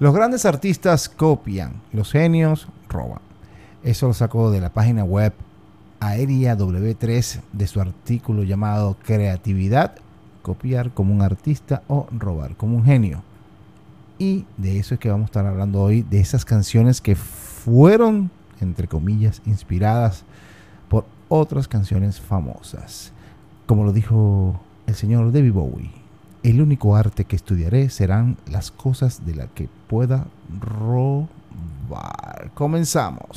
Los 0.00 0.12
grandes 0.12 0.44
artistas 0.44 1.08
copian, 1.08 1.80
los 1.92 2.10
genios 2.10 2.66
roban. 2.88 3.20
Eso 3.84 4.08
lo 4.08 4.14
sacó 4.14 4.50
de 4.50 4.60
la 4.60 4.72
página 4.72 5.04
web 5.04 5.32
Aérea 6.00 6.56
W3 6.58 7.40
de 7.52 7.66
su 7.68 7.80
artículo 7.80 8.42
llamado 8.42 8.96
Creatividad, 9.04 9.94
copiar 10.42 10.90
como 10.90 11.14
un 11.14 11.22
artista 11.22 11.82
o 11.86 12.08
robar 12.10 12.56
como 12.56 12.76
un 12.76 12.84
genio. 12.84 13.22
Y 14.18 14.46
de 14.56 14.78
eso 14.78 14.94
es 14.94 15.00
que 15.00 15.10
vamos 15.10 15.26
a 15.26 15.26
estar 15.26 15.46
hablando 15.46 15.80
hoy, 15.80 16.02
de 16.02 16.18
esas 16.18 16.44
canciones 16.44 17.00
que 17.00 17.14
fueron, 17.14 18.32
entre 18.60 18.88
comillas, 18.88 19.42
inspiradas 19.46 20.24
por 20.88 21.04
otras 21.28 21.68
canciones 21.68 22.20
famosas. 22.20 23.12
Como 23.66 23.84
lo 23.84 23.92
dijo 23.92 24.60
el 24.86 24.94
señor 24.96 25.32
David 25.32 25.52
Bowie, 25.52 26.03
el 26.44 26.60
único 26.60 26.94
arte 26.94 27.24
que 27.24 27.36
estudiaré 27.36 27.88
serán 27.88 28.36
las 28.50 28.70
cosas 28.70 29.24
de 29.24 29.34
las 29.34 29.48
que 29.54 29.66
pueda 29.88 30.26
robar. 30.60 32.50
Comenzamos. 32.52 33.30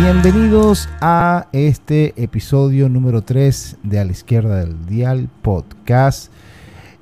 Bienvenidos 0.00 0.88
a 1.00 1.48
este 1.52 2.14
episodio 2.22 2.88
número 2.88 3.22
3 3.22 3.78
de 3.82 3.98
A 3.98 4.04
la 4.04 4.12
izquierda 4.12 4.58
del 4.58 4.86
Dial 4.86 5.28
Podcast 5.42 6.32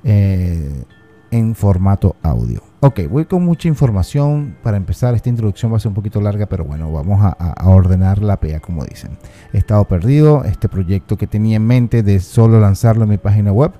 eh, 0.03 0.83
en 1.29 1.53
formato 1.53 2.15
audio. 2.23 2.70
Ok, 2.83 3.01
voy 3.11 3.25
con 3.25 3.45
mucha 3.45 3.67
información. 3.67 4.57
Para 4.63 4.75
empezar, 4.75 5.13
esta 5.13 5.29
introducción 5.29 5.71
va 5.71 5.77
a 5.77 5.79
ser 5.79 5.89
un 5.89 5.93
poquito 5.93 6.19
larga, 6.19 6.47
pero 6.47 6.65
bueno, 6.65 6.91
vamos 6.91 7.21
a, 7.23 7.69
ordenar 7.69 8.23
la 8.23 8.39
PEA, 8.39 8.59
como 8.59 8.83
dicen. 8.83 9.19
He 9.53 9.59
estado 9.59 9.85
perdido. 9.85 10.43
Este 10.45 10.67
proyecto 10.67 11.15
que 11.15 11.27
tenía 11.27 11.57
en 11.57 11.67
mente 11.67 12.01
de 12.01 12.19
solo 12.19 12.59
lanzarlo 12.59 13.03
en 13.03 13.09
mi 13.11 13.17
página 13.19 13.51
web, 13.51 13.71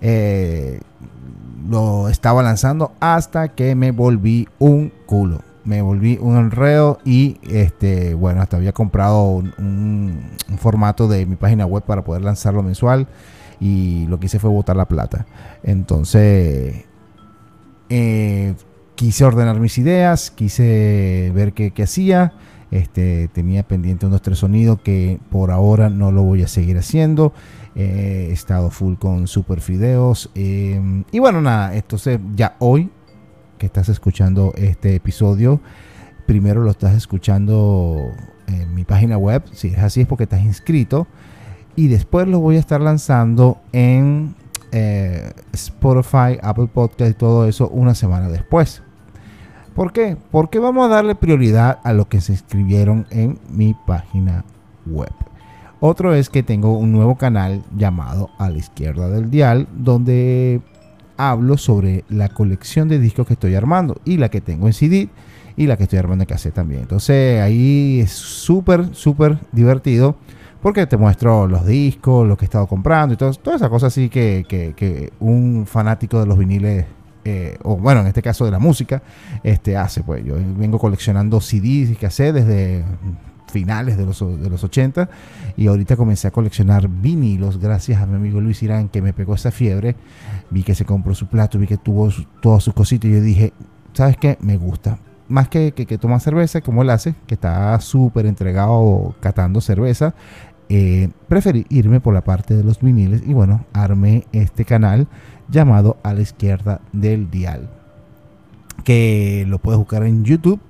eh, 0.00 0.78
lo 1.68 2.08
estaba 2.08 2.44
lanzando 2.44 2.92
hasta 3.00 3.48
que 3.48 3.74
me 3.74 3.90
volví 3.90 4.46
un 4.60 4.92
culo 5.06 5.40
me 5.64 5.82
volví 5.82 6.18
un 6.18 6.36
enredo 6.36 6.98
y 7.04 7.36
este 7.42 8.14
bueno 8.14 8.40
hasta 8.40 8.56
había 8.56 8.72
comprado 8.72 9.42
un, 9.58 10.30
formato 10.56 11.08
de 11.08 11.26
mi 11.26 11.36
página 11.36 11.66
web 11.66 11.82
para 11.82 12.04
poder 12.04 12.22
lanzarlo 12.22 12.62
mensual 12.62 13.06
y 13.60 14.06
lo 14.06 14.18
que 14.18 14.26
hice 14.26 14.38
fue 14.38 14.48
botar 14.48 14.76
la 14.76 14.86
plata 14.86 15.26
entonces 15.62 16.87
eh, 17.88 18.54
quise 18.94 19.24
ordenar 19.24 19.60
mis 19.60 19.78
ideas 19.78 20.30
quise 20.30 21.32
ver 21.34 21.52
qué, 21.52 21.72
hacía. 21.82 22.32
Este, 22.70 23.28
tenía 23.28 23.62
pendiente 23.62 24.04
unos 24.04 24.20
tres 24.20 24.40
sonidos 24.40 24.80
que 24.82 25.18
por 25.30 25.50
ahora 25.50 25.88
no 25.88 26.12
lo 26.12 26.22
voy 26.22 26.42
a 26.42 26.48
seguir 26.48 26.76
haciendo. 26.76 27.32
He 27.74 28.30
estado 28.32 28.70
full 28.70 28.96
con 28.96 29.26
super 29.26 29.60
fideos. 29.60 30.30
Em, 30.34 31.04
y 31.12 31.18
bueno 31.18 31.40
nada 31.40 31.74
entonces 31.74 32.18
ya 32.34 32.56
hoy 32.58 32.90
que 33.58 33.66
estás 33.66 33.88
escuchando 33.88 34.52
este 34.56 34.94
episodio, 34.94 35.60
primero 36.26 36.62
lo 36.62 36.70
estás 36.70 36.94
escuchando 36.94 38.12
en 38.46 38.74
mi 38.74 38.84
página 38.84 39.18
web, 39.18 39.42
si 39.52 39.68
es 39.68 39.78
así 39.78 40.02
es 40.02 40.06
porque 40.06 40.24
estás 40.24 40.42
inscrito, 40.42 41.06
y 41.76 41.88
después 41.88 42.26
lo 42.26 42.40
voy 42.40 42.56
a 42.56 42.60
estar 42.60 42.80
lanzando 42.80 43.60
en 43.72 44.34
eh, 44.72 45.32
Spotify, 45.52 46.38
Apple 46.42 46.68
Podcast 46.72 47.10
y 47.10 47.14
todo 47.14 47.48
eso 47.48 47.68
una 47.68 47.94
semana 47.94 48.28
después. 48.28 48.82
¿Por 49.74 49.92
qué? 49.92 50.16
Porque 50.30 50.58
vamos 50.58 50.86
a 50.86 50.94
darle 50.94 51.14
prioridad 51.14 51.78
a 51.84 51.92
lo 51.92 52.08
que 52.08 52.20
se 52.20 52.32
inscribieron 52.32 53.06
en 53.10 53.38
mi 53.50 53.74
página 53.86 54.44
web. 54.86 55.12
Otro 55.80 56.14
es 56.14 56.28
que 56.28 56.42
tengo 56.42 56.76
un 56.76 56.90
nuevo 56.90 57.16
canal 57.16 57.62
llamado 57.76 58.30
A 58.38 58.50
la 58.50 58.58
izquierda 58.58 59.08
del 59.08 59.30
dial, 59.30 59.68
donde 59.72 60.60
hablo 61.16 61.56
sobre 61.56 62.04
la 62.08 62.28
colección 62.28 62.88
de 62.88 62.98
discos 62.98 63.26
que 63.26 63.34
estoy 63.34 63.54
armando 63.54 64.00
y 64.04 64.16
la 64.16 64.28
que 64.30 64.40
tengo 64.40 64.66
en 64.66 64.72
CD 64.72 65.08
y 65.56 65.66
la 65.66 65.76
que 65.76 65.84
estoy 65.84 65.98
armando 65.98 66.22
en 66.22 66.28
cassette 66.28 66.54
también. 66.54 66.82
Entonces 66.82 67.40
ahí 67.40 68.00
es 68.00 68.10
súper, 68.10 68.94
súper 68.94 69.38
divertido 69.52 70.16
porque 70.62 70.86
te 70.86 70.96
muestro 70.96 71.46
los 71.46 71.66
discos, 71.66 72.26
lo 72.26 72.36
que 72.36 72.44
he 72.44 72.46
estado 72.46 72.66
comprando 72.66 73.14
y 73.14 73.16
todo, 73.16 73.32
toda 73.34 73.56
esa 73.56 73.68
cosa 73.68 73.88
así 73.88 74.08
que, 74.08 74.44
que, 74.48 75.12
un 75.20 75.66
fanático 75.66 76.20
de 76.20 76.26
los 76.26 76.38
viniles 76.38 76.86
eh, 77.24 77.58
o 77.62 77.76
bueno, 77.76 78.00
en 78.00 78.06
este 78.06 78.22
caso 78.22 78.44
de 78.44 78.50
la 78.50 78.58
música, 78.58 79.02
este 79.42 79.76
hace. 79.76 80.02
Pues. 80.02 80.24
Yo 80.24 80.36
vengo 80.56 80.78
coleccionando 80.78 81.40
CDs 81.40 81.90
y 81.90 81.96
cassette 81.96 82.34
desde 82.34 82.84
finales 83.50 83.96
de 83.96 84.06
los, 84.06 84.18
de 84.20 84.50
los 84.50 84.62
80 84.62 85.08
y 85.56 85.66
ahorita 85.66 85.96
comencé 85.96 86.28
a 86.28 86.30
coleccionar 86.30 86.88
vinilos 86.88 87.58
gracias 87.58 88.00
a 88.00 88.06
mi 88.06 88.16
amigo 88.16 88.40
Luis 88.40 88.62
Irán 88.62 88.88
que 88.88 89.02
me 89.02 89.12
pegó 89.12 89.34
esa 89.34 89.50
fiebre. 89.50 89.96
Vi 90.50 90.62
que 90.62 90.74
se 90.74 90.84
compró 90.84 91.14
su 91.14 91.26
plato 91.26 91.58
vi 91.58 91.66
que 91.66 91.76
tuvo 91.76 92.10
todas 92.40 92.62
sus 92.62 92.74
cositas 92.74 93.10
y 93.10 93.14
yo 93.14 93.20
dije 93.20 93.52
sabes 93.92 94.16
qué 94.16 94.38
me 94.40 94.56
gusta. 94.56 94.98
Más 95.28 95.48
que, 95.48 95.72
que, 95.72 95.98
tomar 95.98 96.20
cerveza 96.20 96.62
como 96.62 96.80
él 96.80 96.88
hace 96.88 97.14
que 97.26 97.34
está 97.34 97.78
súper 97.80 98.24
entregado 98.24 99.14
catando 99.20 99.60
cerveza 99.60 100.14
eh, 100.68 101.08
preferí 101.28 101.66
irme 101.70 102.00
por 102.00 102.14
la 102.14 102.22
parte 102.22 102.54
de 102.54 102.64
los 102.64 102.80
viniles 102.80 103.22
y 103.26 103.32
bueno 103.32 103.64
armé 103.72 104.24
este 104.32 104.64
canal 104.64 105.06
llamado 105.48 105.96
a 106.02 106.12
la 106.12 106.20
izquierda 106.20 106.80
del 106.92 107.30
dial 107.30 107.70
que 108.84 109.44
lo 109.48 109.58
puedes 109.58 109.78
buscar 109.78 110.02
en 110.04 110.24
YouTube 110.24 110.60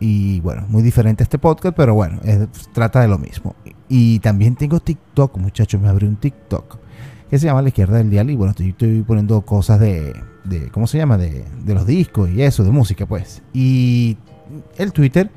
y 0.00 0.40
bueno, 0.40 0.64
muy 0.68 0.82
diferente 0.82 1.22
este 1.22 1.38
podcast, 1.38 1.76
pero 1.76 1.94
bueno, 1.94 2.20
trata 2.72 3.00
de 3.00 3.08
lo 3.08 3.18
mismo. 3.18 3.56
Y 3.88 4.20
también 4.20 4.54
tengo 4.54 4.80
TikTok, 4.80 5.36
muchachos, 5.38 5.80
me 5.80 5.88
abrí 5.88 6.06
un 6.06 6.16
TikTok 6.16 6.78
que 7.28 7.38
se 7.38 7.46
llama 7.46 7.62
La 7.62 7.68
Izquierda 7.68 7.98
del 7.98 8.10
Dial. 8.10 8.30
Y 8.30 8.36
bueno, 8.36 8.54
estoy, 8.56 9.02
poniendo 9.02 9.40
cosas 9.42 9.80
de, 9.80 10.14
de, 10.44 10.68
¿cómo 10.70 10.86
se 10.86 10.98
llama? 10.98 11.18
De, 11.18 11.44
de, 11.64 11.74
los 11.74 11.86
discos 11.86 12.30
y 12.30 12.42
eso, 12.42 12.64
de 12.64 12.70
música, 12.70 13.06
pues. 13.06 13.42
Y 13.52 14.16
el 14.76 14.92
Twitter, 14.92 15.30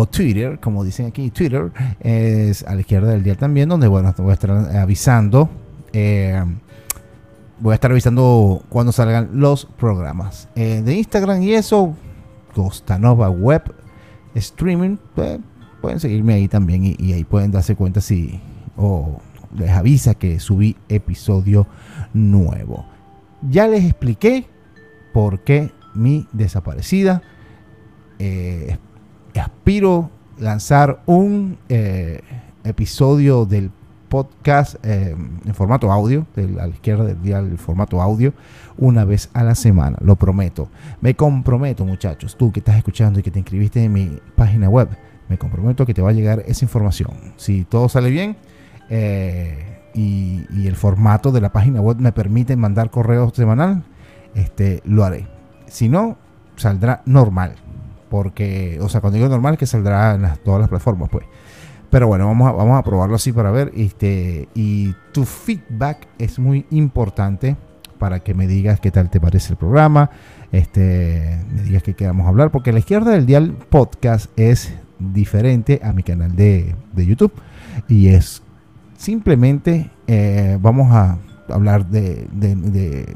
o 0.00 0.06
Twitter, 0.06 0.60
como 0.60 0.84
dicen 0.84 1.06
aquí, 1.06 1.28
Twitter, 1.30 1.72
es 1.98 2.62
a 2.62 2.76
la 2.76 2.82
izquierda 2.82 3.10
del 3.10 3.24
dial 3.24 3.36
también, 3.36 3.68
donde 3.68 3.88
bueno, 3.88 4.14
voy 4.18 4.30
a 4.30 4.34
estar 4.34 4.52
avisando. 4.52 5.50
Eh, 5.92 6.40
voy 7.58 7.72
a 7.72 7.74
estar 7.74 7.90
avisando 7.90 8.62
cuando 8.68 8.92
salgan 8.92 9.30
los 9.32 9.64
programas 9.64 10.48
eh, 10.54 10.82
de 10.84 10.94
Instagram 10.94 11.42
y 11.42 11.54
eso. 11.54 11.96
Costanova 12.54 13.28
Web 13.28 13.74
streaming, 14.36 14.98
pues, 15.16 15.40
pueden 15.80 15.98
seguirme 15.98 16.34
ahí 16.34 16.46
también 16.46 16.84
y, 16.84 17.12
ahí 17.12 17.24
pueden 17.24 17.50
darse 17.50 17.74
cuenta 17.74 18.00
si 18.00 18.40
o 18.76 19.20
les 19.56 19.70
avisa 19.70 20.14
que 20.14 20.38
subí 20.38 20.76
episodio 20.88 21.66
nuevo. 22.14 22.86
Ya 23.50 23.66
les 23.66 23.82
expliqué 23.82 24.46
por 25.12 25.40
qué 25.40 25.72
mi 25.92 26.28
desaparecida. 26.32 27.20
Eh, 28.20 28.76
aspiro 29.40 30.10
lanzar 30.38 31.02
un 31.06 31.58
eh, 31.68 32.20
episodio 32.64 33.44
del 33.44 33.70
podcast 34.08 34.76
eh, 34.84 35.14
en 35.44 35.54
formato 35.54 35.92
audio, 35.92 36.26
a 36.36 36.40
la 36.40 36.68
izquierda 36.68 37.04
del 37.04 37.22
día 37.22 37.38
el 37.38 37.58
formato 37.58 38.00
audio, 38.00 38.32
una 38.76 39.04
vez 39.04 39.30
a 39.34 39.44
la 39.44 39.54
semana, 39.54 39.98
lo 40.00 40.16
prometo. 40.16 40.68
Me 41.00 41.14
comprometo, 41.14 41.84
muchachos, 41.84 42.36
tú 42.36 42.50
que 42.52 42.60
estás 42.60 42.76
escuchando 42.76 43.20
y 43.20 43.22
que 43.22 43.30
te 43.30 43.38
inscribiste 43.38 43.84
en 43.84 43.92
mi 43.92 44.18
página 44.34 44.68
web, 44.68 44.88
me 45.28 45.38
comprometo 45.38 45.84
que 45.84 45.94
te 45.94 46.02
va 46.02 46.10
a 46.10 46.12
llegar 46.12 46.42
esa 46.46 46.64
información. 46.64 47.10
Si 47.36 47.64
todo 47.64 47.88
sale 47.88 48.10
bien 48.10 48.36
eh, 48.88 49.80
y, 49.94 50.66
el 50.66 50.76
formato 50.76 51.32
de 51.32 51.40
la 51.40 51.52
página 51.52 51.80
web 51.80 51.98
me 51.98 52.12
permite 52.12 52.56
mandar 52.56 52.90
correos 52.90 53.32
semanal, 53.34 53.84
este, 54.34 54.82
lo 54.84 55.04
haré. 55.04 55.26
Si 55.66 55.88
no, 55.88 56.16
saldrá 56.56 57.02
normal. 57.04 57.54
Porque, 58.10 58.78
o 58.80 58.88
sea, 58.88 59.00
cuando 59.00 59.16
digo 59.16 59.28
normal, 59.28 59.58
que 59.58 59.66
saldrá 59.66 60.14
en 60.14 60.28
todas 60.44 60.60
las 60.60 60.68
plataformas, 60.68 61.08
pues. 61.10 61.26
Pero 61.90 62.06
bueno, 62.06 62.26
vamos 62.26 62.48
a, 62.48 62.52
vamos 62.52 62.78
a 62.78 62.82
probarlo 62.82 63.16
así 63.16 63.32
para 63.32 63.50
ver. 63.50 63.72
Este, 63.74 64.48
y 64.54 64.94
tu 65.12 65.24
feedback 65.24 66.06
es 66.18 66.38
muy 66.38 66.66
importante 66.70 67.56
para 67.98 68.20
que 68.20 68.34
me 68.34 68.46
digas 68.46 68.80
qué 68.80 68.90
tal 68.90 69.10
te 69.10 69.20
parece 69.20 69.52
el 69.52 69.56
programa. 69.56 70.10
Este, 70.52 71.38
me 71.50 71.62
digas 71.62 71.82
qué 71.82 71.94
queramos 71.94 72.26
hablar. 72.26 72.50
Porque 72.50 72.72
la 72.72 72.78
izquierda 72.78 73.12
del 73.12 73.26
dial 73.26 73.56
podcast 73.70 74.26
es 74.38 74.72
diferente 74.98 75.80
a 75.82 75.92
mi 75.92 76.02
canal 76.02 76.34
de, 76.34 76.74
YouTube. 76.94 77.32
Y 77.88 78.08
es 78.08 78.42
simplemente 78.96 79.90
eh, 80.06 80.58
vamos 80.60 80.92
a 80.92 81.18
hablar 81.48 81.86
de, 81.86 82.26
de, 82.32 83.14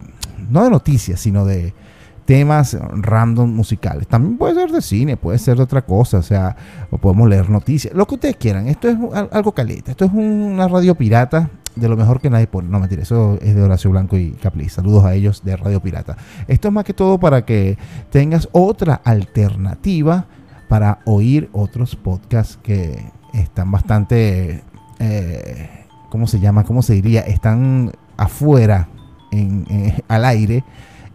no 0.48 0.64
de 0.64 0.70
noticias, 0.70 1.20
sino 1.20 1.44
de 1.44 1.74
temas 2.24 2.76
random 2.80 3.54
musicales. 3.54 4.06
También 4.06 4.38
puede 4.38 4.54
ser 4.54 4.70
de 4.70 4.82
cine, 4.82 5.16
puede 5.16 5.38
ser 5.38 5.56
de 5.56 5.62
otra 5.62 5.82
cosa, 5.82 6.18
o 6.18 6.22
sea, 6.22 6.56
o 6.90 6.98
podemos 6.98 7.28
leer 7.28 7.50
noticias, 7.50 7.94
lo 7.94 8.06
que 8.06 8.14
ustedes 8.14 8.36
quieran. 8.36 8.68
Esto 8.68 8.88
es 8.88 8.96
algo 9.30 9.52
caliente, 9.52 9.90
esto 9.90 10.04
es 10.04 10.12
una 10.12 10.68
radio 10.68 10.94
pirata 10.94 11.50
de 11.74 11.88
lo 11.88 11.96
mejor 11.96 12.20
que 12.20 12.30
nadie 12.30 12.46
pone. 12.46 12.68
No, 12.68 12.78
mentira, 12.78 13.02
eso 13.02 13.38
es 13.40 13.54
de 13.54 13.62
Horacio 13.62 13.90
Blanco 13.90 14.16
y 14.16 14.32
Capli. 14.32 14.68
Saludos 14.68 15.04
a 15.04 15.14
ellos 15.14 15.42
de 15.44 15.56
Radio 15.56 15.80
Pirata. 15.80 16.16
Esto 16.48 16.68
es 16.68 16.74
más 16.74 16.84
que 16.84 16.94
todo 16.94 17.18
para 17.18 17.44
que 17.44 17.78
tengas 18.10 18.48
otra 18.52 18.94
alternativa 19.04 20.26
para 20.68 21.00
oír 21.04 21.50
otros 21.52 21.96
podcasts 21.96 22.58
que 22.62 23.04
están 23.34 23.70
bastante, 23.70 24.62
eh, 24.98 25.86
¿cómo 26.10 26.26
se 26.26 26.40
llama? 26.40 26.64
¿Cómo 26.64 26.82
se 26.82 26.94
diría? 26.94 27.20
Están 27.22 27.92
afuera, 28.16 28.88
en, 29.30 29.66
al 30.08 30.24
aire, 30.24 30.64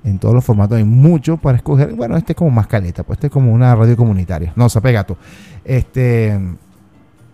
en 0.07 0.19
todos 0.19 0.33
los 0.33 0.43
formatos. 0.43 0.77
Hay 0.77 0.83
mucho 0.83 1.37
para 1.37 1.57
escoger. 1.57 1.93
Bueno, 1.93 2.17
este 2.17 2.33
es 2.33 2.37
como 2.37 2.51
más 2.51 2.67
caleta, 2.67 3.03
pues 3.03 3.17
este 3.17 3.27
es 3.27 3.33
como 3.33 3.51
una 3.51 3.75
radio 3.75 3.97
comunitaria. 3.97 4.53
No, 4.55 4.69
se 4.69 4.79
gato. 4.79 5.17
Este. 5.63 6.39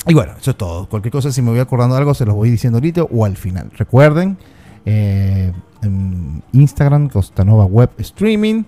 Y 0.08 0.14
bueno, 0.14 0.34
eso 0.40 0.52
es 0.52 0.58
todo. 0.58 0.90
Cualquier 0.90 1.12
cosa, 1.12 1.32
si 1.32 1.42
me 1.42 1.52
voy 1.52 1.60
acordando 1.60 1.96
de 1.96 2.00
algo, 2.00 2.14
se 2.14 2.26
los 2.26 2.36
voy 2.36 2.50
diciendo 2.50 2.78
ahorita 2.78 3.04
o 3.04 3.26
al 3.26 3.38
final. 3.38 3.72
Recuerden, 3.78 4.38
eh, 4.86 5.54
en 5.82 6.44
Instagram, 6.52 7.10
Costanova 7.10 7.66
Web 7.66 7.92
Streaming 8.00 8.64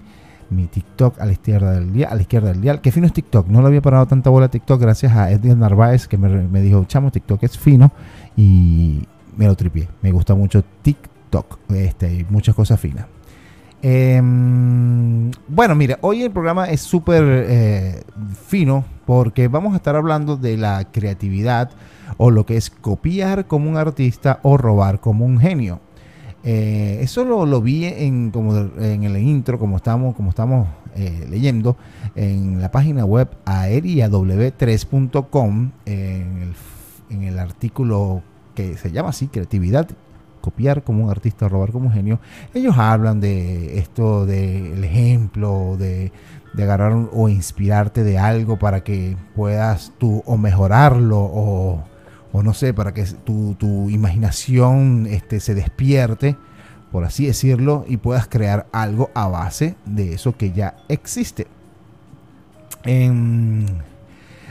mi 0.51 0.67
TikTok 0.67 1.19
a 1.19 1.25
la 1.25 1.31
izquierda 1.31 1.71
del 1.71 1.91
dial, 1.91 2.11
a 2.11 2.15
la 2.15 2.21
izquierda 2.21 2.49
del 2.49 2.61
dial. 2.61 2.81
Que 2.81 2.91
fino 2.91 3.07
es 3.07 3.13
TikTok. 3.13 3.47
No 3.47 3.61
lo 3.61 3.67
había 3.67 3.81
parado 3.81 4.05
tanta 4.05 4.29
bola 4.29 4.47
TikTok 4.47 4.79
gracias 4.79 5.13
a 5.13 5.31
Edgar 5.31 5.57
Narváez 5.57 6.07
que 6.07 6.17
me, 6.17 6.61
dijo, 6.61 6.85
chamo, 6.85 7.11
TikTok 7.11 7.43
es 7.43 7.57
fino 7.57 7.91
y 8.37 9.03
me 9.35 9.47
lo 9.47 9.55
tripié. 9.55 9.89
Me 10.01 10.11
gusta 10.11 10.35
mucho 10.35 10.63
TikTok. 10.83 11.57
Este, 11.71 12.25
muchas 12.29 12.55
cosas 12.55 12.79
finas. 12.79 13.07
Em, 13.87 15.29
bueno, 15.47 15.75
mira, 15.75 15.99
hoy 16.01 16.23
el 16.23 16.31
programa 16.31 16.65
es 16.65 16.81
súper 16.81 17.45
eh, 17.47 18.01
fino 18.47 18.83
porque 19.05 19.47
vamos 19.47 19.73
a 19.73 19.75
estar 19.75 19.95
hablando 19.95 20.37
de 20.37 20.57
la 20.57 20.91
creatividad 20.91 21.69
o 22.17 22.31
lo 22.31 22.47
que 22.47 22.57
es 22.57 22.71
copiar 22.71 23.45
como 23.45 23.69
un 23.69 23.77
artista 23.77 24.39
o 24.41 24.57
robar 24.57 25.01
como 25.01 25.23
un 25.23 25.37
genio. 25.37 25.81
Eh, 26.43 26.97
eso 27.01 27.25
lo, 27.25 27.61
vi 27.61 27.85
en, 27.85 28.31
como 28.31 28.57
en 28.57 29.03
el 29.03 29.17
intro, 29.17 29.59
como 29.59 29.77
estamos, 29.77 30.15
como 30.15 30.31
estamos 30.31 30.67
eh, 30.95 31.27
leyendo, 31.29 31.77
en 32.15 32.59
la 32.59 32.71
página 32.71 33.05
web 33.05 33.29
aeriaw3.com, 33.45 35.71
en 35.85 36.41
el, 36.41 36.55
en 37.11 37.21
el 37.21 37.38
artículo 37.38 38.23
que 38.55 38.77
se 38.77 38.91
llama 38.91 39.09
así, 39.09 39.27
Creatividad 39.27 39.88
copiar 40.45 40.83
como 40.83 41.03
un 41.03 41.09
artista, 41.09 41.50
robar 41.50 41.71
como 41.71 41.88
un 41.88 41.94
genio, 41.94 42.19
ellos 42.53 42.77
hablan 42.77 43.19
de 43.19 43.80
esto, 43.80 44.25
del 44.25 44.83
ejemplo, 44.83 45.75
de, 45.77 46.13
de, 46.53 46.63
agarrar 46.63 46.94
o 47.12 47.27
inspirarte 47.27 48.03
de 48.03 48.18
algo 48.18 48.57
para 48.57 48.83
que 48.83 49.18
puedas 49.36 49.92
tú 49.97 50.24
o 50.25 50.38
mejorarlo 50.38 51.19
o 51.19 51.83
o 52.36 52.44
no 52.44 52.53
sé, 52.53 52.74
para 52.74 52.94
que 52.94 53.06
tu, 53.06 53.89
imaginación 53.89 55.07
este, 55.09 55.39
se 55.39 55.56
despierte, 55.56 56.36
por 56.91 57.06
así 57.06 57.25
decirlo, 57.25 57.86
y 57.88 57.95
puedas 57.95 58.27
crear 58.27 58.68
algo 58.74 59.09
a 59.13 59.30
base 59.30 59.77
de 59.86 60.13
eso 60.13 60.36
que 60.36 60.51
ya 60.51 60.75
existe. 60.89 61.48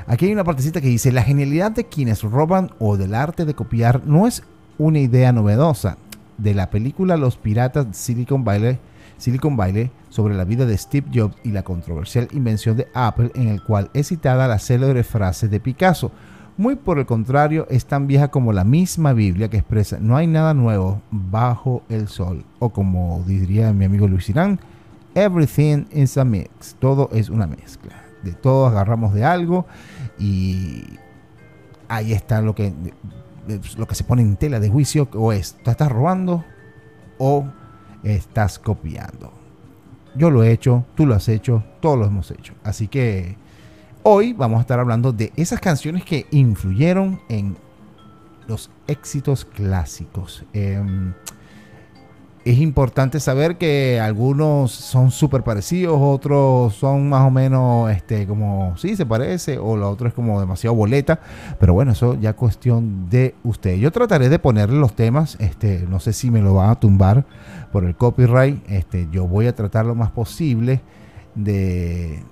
aquí 0.07 0.25
hay 0.27 0.33
una 0.33 0.45
partecita 0.45 0.81
que 0.81 0.89
dice, 0.89 1.13
la 1.13 1.23
genialidad 1.23 1.73
de 1.73 1.85
quienes 1.85 2.23
roban 2.23 2.71
o 2.79 2.97
del 2.97 3.15
arte 3.15 3.45
de 3.45 3.53
copiar 3.53 4.07
no 4.07 4.27
es 4.27 4.43
una 4.79 4.99
idea 4.99 5.33
novedosa. 5.33 5.97
De 6.37 6.53
la 6.53 6.69
película 6.69 7.17
Los 7.17 7.37
Piratas 7.37 7.97
Silicon 7.97 8.45
Valley, 8.45 8.79
Silicon 9.19 9.57
Valley 9.57 9.91
sobre 10.09 10.35
la 10.35 10.45
vida 10.45 10.67
de 10.67 10.77
Steve 10.77 11.07
Jobs 11.15 11.37
y 11.45 11.53
la 11.53 11.63
controversial 11.63 12.29
invención 12.33 12.77
de 12.77 12.89
Apple 12.93 13.31
en 13.37 13.49
el 13.49 13.63
cual 13.63 13.91
es 13.95 14.09
citada 14.09 14.49
la 14.49 14.59
célebre 14.59 15.05
frase 15.05 15.49
de 15.49 15.61
Picasso, 15.61 16.11
muy 16.57 16.77
por 16.77 17.01
el 17.01 17.07
contrario, 17.07 17.67
es 17.69 17.85
tan 17.87 18.07
vieja 18.07 18.29
como 18.29 18.53
la 18.53 18.63
misma 18.63 19.13
Biblia 19.13 19.49
que 19.49 19.57
expresa 19.57 19.99
no 20.01 20.17
hay 20.17 20.29
nada 20.29 20.55
nuevo 20.55 21.03
bajo 21.11 21.83
el 21.89 22.07
sol. 22.07 22.45
O 22.61 22.69
como 22.71 23.25
diría 23.27 23.73
mi 23.73 23.85
amigo 23.85 24.07
Luis 24.07 24.29
Irán, 24.29 24.61
everything 25.17 25.87
is 25.93 26.17
a 26.17 26.25
mix. 26.25 26.77
Todo 26.79 27.11
es 27.13 27.29
una 27.29 27.49
mezcla. 27.49 28.01
De 28.23 28.33
todo 28.33 28.67
agarramos 28.67 29.13
de 29.15 29.25
algo 29.25 29.67
y 30.17 30.85
ahí 31.89 32.13
está 32.13 32.41
lo 32.41 32.55
que, 32.55 32.73
lo 33.77 33.87
que 33.87 33.95
se 33.95 34.05
pone 34.05 34.23
en 34.23 34.37
tela 34.37 34.61
de 34.61 34.69
juicio. 34.69 35.09
O 35.15 35.33
es, 35.33 35.57
¿tú 35.65 35.71
estás 35.71 35.91
robando 35.91 36.45
o 37.19 37.47
estás 38.03 38.59
copiando? 38.59 39.33
Yo 40.17 40.31
lo 40.31 40.43
he 40.43 40.53
hecho, 40.53 40.85
tú 40.95 41.07
lo 41.07 41.15
has 41.15 41.29
hecho, 41.29 41.65
todos 41.81 41.99
lo 41.99 42.07
hemos 42.07 42.31
hecho. 42.31 42.55
Así 42.63 42.89
que 42.89 43.37
Hoy 44.07 44.35
vamos 44.35 44.59
a 44.59 44.61
estar 44.61 44.79
hablando 44.79 45.13
de 45.13 45.33
esas 45.35 45.61
canciones 45.61 46.05
que 46.05 46.27
influyeron 46.31 47.23
en 47.31 47.57
los 48.47 48.71
éxitos 48.87 49.47
clásicos. 49.47 50.45
Em, 50.53 51.15
es 52.45 52.59
importante 52.59 53.21
saber 53.21 53.57
que 53.57 53.99
algunos 54.01 54.71
son 54.71 55.11
súper 55.11 55.43
parecidos, 55.43 55.99
otros 55.99 56.75
son 56.75 57.09
más 57.09 57.27
o 57.27 57.31
menos 57.31 57.91
este, 57.91 58.27
como, 58.27 58.77
sí, 58.77 58.97
se 58.97 59.07
parece, 59.07 59.59
o 59.59 59.77
la 59.77 59.89
otra 59.89 60.09
es 60.09 60.15
como 60.15 60.39
demasiado 60.39 60.77
boleta, 60.77 61.21
pero 61.59 61.73
bueno, 61.73 61.93
eso 61.93 62.19
ya 62.21 62.35
cuestión 62.35 63.09
de 63.09 63.35
usted. 63.45 63.77
Yo 63.77 63.91
trataré 63.91 64.29
de 64.29 64.39
ponerle 64.39 64.79
los 64.79 64.95
temas, 64.95 65.37
este, 65.41 65.87
no 65.89 66.01
sé 66.01 66.13
si 66.13 66.31
me 66.31 66.43
lo 66.43 66.55
van 66.55 66.69
a 66.69 66.75
tumbar 66.79 67.25
por 67.73 67.85
el 67.85 67.97
copyright, 67.97 68.63
este, 68.69 69.09
yo 69.11 69.27
voy 69.27 69.47
a 69.47 69.55
tratar 69.55 69.87
lo 69.87 69.95
más 69.95 70.11
posible 70.11 70.83
de, 71.35 72.23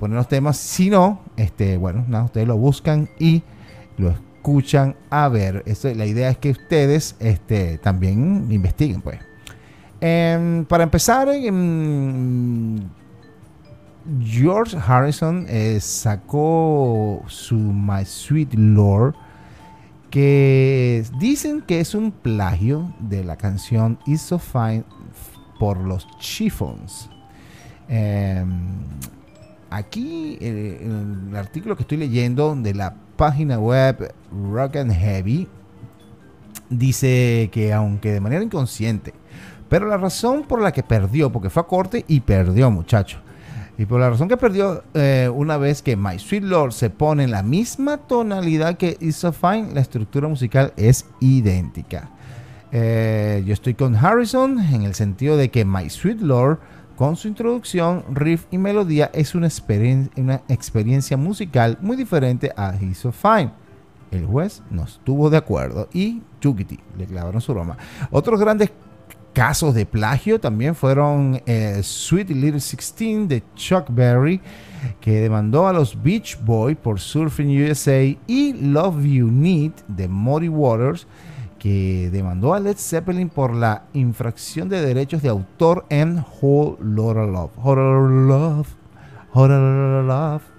poner 0.00 0.16
los 0.16 0.28
temas. 0.28 0.56
Si 0.56 0.90
no, 0.90 1.20
este, 1.36 1.76
bueno, 1.76 2.04
nada, 2.08 2.24
ustedes 2.24 2.48
lo 2.48 2.56
buscan 2.56 3.08
y 3.18 3.42
lo 3.96 4.10
escuchan 4.10 4.96
a 5.08 5.28
ver. 5.28 5.62
Eso, 5.66 5.92
la 5.94 6.04
idea 6.04 6.30
es 6.30 6.38
que 6.38 6.50
ustedes 6.50 7.14
este, 7.20 7.78
también 7.78 8.48
investiguen, 8.50 9.00
pues. 9.02 9.31
Em, 10.04 10.64
para 10.64 10.82
empezar, 10.82 11.28
em, 11.28 12.76
George 14.20 14.76
Harrison 14.76 15.46
eh, 15.48 15.78
sacó 15.78 17.22
su 17.28 17.54
My 17.54 18.04
Sweet 18.04 18.54
Lord, 18.54 19.14
que 20.10 21.04
dicen 21.20 21.62
que 21.62 21.78
es 21.78 21.94
un 21.94 22.10
plagio 22.10 22.92
de 22.98 23.22
la 23.22 23.36
canción 23.36 23.96
Is 24.04 24.22
So 24.22 24.40
Fine 24.40 24.82
por 25.60 25.78
los 25.78 26.08
Chiffons. 26.18 27.08
Em, 27.88 28.50
aquí, 29.70 30.36
en 30.40 31.28
el 31.30 31.36
artículo 31.36 31.76
que 31.76 31.82
estoy 31.82 31.98
leyendo 31.98 32.56
de 32.56 32.74
la 32.74 32.96
página 33.16 33.60
web 33.60 34.12
Rock 34.50 34.78
and 34.78 34.92
Heavy, 34.92 35.46
dice 36.68 37.50
que 37.52 37.72
aunque 37.72 38.10
de 38.10 38.20
manera 38.20 38.42
inconsciente, 38.42 39.14
pero 39.72 39.86
la 39.86 39.96
razón 39.96 40.42
por 40.42 40.60
la 40.60 40.70
que 40.70 40.82
perdió, 40.82 41.32
porque 41.32 41.48
fue 41.48 41.62
a 41.62 41.66
corte 41.66 42.04
y 42.06 42.20
perdió, 42.20 42.70
muchacho. 42.70 43.20
Y 43.78 43.86
por 43.86 44.00
la 44.00 44.10
razón 44.10 44.28
que 44.28 44.36
perdió, 44.36 44.84
eh, 44.92 45.30
una 45.34 45.56
vez 45.56 45.80
que 45.80 45.96
My 45.96 46.18
Sweet 46.18 46.42
Lord 46.42 46.72
se 46.74 46.90
pone 46.90 47.24
en 47.24 47.30
la 47.30 47.42
misma 47.42 47.96
tonalidad 47.96 48.76
que 48.76 48.98
Is 49.00 49.16
So 49.16 49.32
Fine, 49.32 49.72
la 49.72 49.80
estructura 49.80 50.28
musical 50.28 50.74
es 50.76 51.06
idéntica. 51.20 52.10
Eh, 52.70 53.42
yo 53.46 53.54
estoy 53.54 53.72
con 53.72 53.96
Harrison 53.96 54.58
en 54.58 54.82
el 54.82 54.92
sentido 54.94 55.38
de 55.38 55.50
que 55.50 55.64
My 55.64 55.88
Sweet 55.88 56.20
Lord 56.20 56.58
con 56.94 57.16
su 57.16 57.28
introducción, 57.28 58.04
riff 58.12 58.44
y 58.50 58.58
melodía 58.58 59.10
es 59.14 59.34
una, 59.34 59.46
experiencia 59.46 61.16
musical 61.16 61.78
muy 61.80 61.96
diferente 61.96 62.52
a 62.58 62.74
He's 62.78 62.98
So 62.98 63.10
Fine. 63.10 63.52
El 64.10 64.26
juez 64.26 64.62
no 64.70 64.84
estuvo 64.84 65.30
de 65.30 65.38
acuerdo 65.38 65.88
y 65.94 66.20
Chukiti 66.42 66.78
le 66.98 67.06
clavaron 67.06 67.40
su 67.40 67.54
broma. 67.54 67.78
Otros 68.10 68.38
grandes 68.38 68.70
casos 69.32 69.74
de 69.74 69.86
plagio 69.86 70.38
también 70.40 70.74
fueron 70.74 71.40
eh, 71.46 71.80
Sweet 71.82 72.30
Little 72.30 72.52
16 72.52 73.28
de 73.28 73.42
Chuck 73.54 73.86
Berry, 73.90 74.40
que 75.00 75.20
demandó 75.20 75.66
a 75.66 75.72
los 75.72 76.00
Beach 76.02 76.38
Boys 76.44 76.76
por 76.76 77.00
Surfing 77.00 77.48
USA, 77.64 78.02
y 78.26 78.52
Love 78.52 79.04
You 79.04 79.30
Need 79.30 79.72
de 79.88 80.08
Muddy 80.08 80.48
Waters 80.48 81.06
que 81.62 82.10
demandó 82.10 82.54
a 82.54 82.58
Led 82.58 82.76
Zeppelin 82.76 83.28
por 83.28 83.54
la 83.54 83.84
infracción 83.92 84.68
de 84.68 84.84
derechos 84.84 85.22
de 85.22 85.28
autor 85.28 85.86
en 85.90 86.24
Whole 86.40 86.76
Lotta 86.80 87.24
Love. 87.24 87.52
Whole 87.56 88.26
Love, 88.26 88.68
Whole 89.32 90.02
Love. 90.02 90.51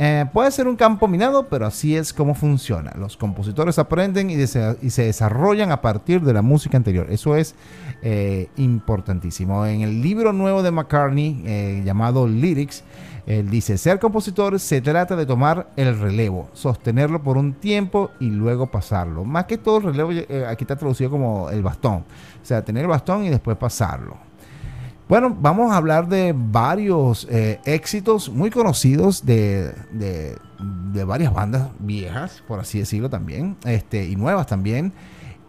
Eh, 0.00 0.26
puede 0.32 0.50
ser 0.52 0.68
un 0.68 0.76
campo 0.76 1.08
minado, 1.08 1.48
pero 1.48 1.66
así 1.66 1.96
es 1.96 2.12
como 2.12 2.34
funciona. 2.34 2.92
Los 2.96 3.16
compositores 3.16 3.78
aprenden 3.78 4.30
y, 4.30 4.46
se 4.46 5.02
desarrollan 5.02 5.72
a 5.72 5.80
partir 5.80 6.20
de 6.20 6.32
la 6.32 6.42
música 6.42 6.76
anterior. 6.76 7.08
Eso 7.10 7.34
es 7.34 7.56
eh, 8.02 8.48
importantísimo. 8.56 9.66
En 9.66 9.80
el 9.80 10.00
libro 10.00 10.32
nuevo 10.32 10.62
de 10.62 10.70
McCartney, 10.70 11.42
eh, 11.44 11.82
llamado 11.84 12.28
Lyrics, 12.28 12.84
él 13.26 13.50
dice, 13.50 13.76
ser 13.76 13.98
compositor 13.98 14.58
se 14.58 14.80
trata 14.80 15.14
de 15.14 15.26
tomar 15.26 15.68
el 15.76 15.98
relevo, 15.98 16.48
sostenerlo 16.54 17.22
por 17.22 17.36
un 17.36 17.52
tiempo 17.52 18.10
y 18.20 18.30
luego 18.30 18.70
pasarlo. 18.70 19.24
Más 19.24 19.44
que 19.44 19.58
todo 19.58 19.78
el 19.78 19.84
relevo, 19.84 20.10
aquí 20.46 20.64
está 20.64 20.76
traducido 20.76 21.10
como 21.10 21.50
el 21.50 21.62
bastón. 21.62 22.04
O 22.42 22.44
sea, 22.44 22.64
tener 22.64 22.84
el 22.84 22.88
bastón 22.88 23.24
y 23.24 23.28
después 23.28 23.58
pasarlo. 23.58 24.27
Bueno, 25.08 25.34
vamos 25.40 25.72
a 25.72 25.78
hablar 25.78 26.06
de 26.06 26.34
varios 26.36 27.26
eh, 27.30 27.60
éxitos 27.64 28.28
muy 28.28 28.50
conocidos 28.50 29.24
de, 29.24 29.72
de, 29.90 31.04
varias 31.04 31.32
bandas 31.32 31.70
viejas, 31.78 32.42
por 32.46 32.60
así 32.60 32.80
decirlo 32.80 33.08
también, 33.08 33.56
este, 33.64 34.04
y 34.04 34.16
nuevas 34.16 34.46
también. 34.46 34.92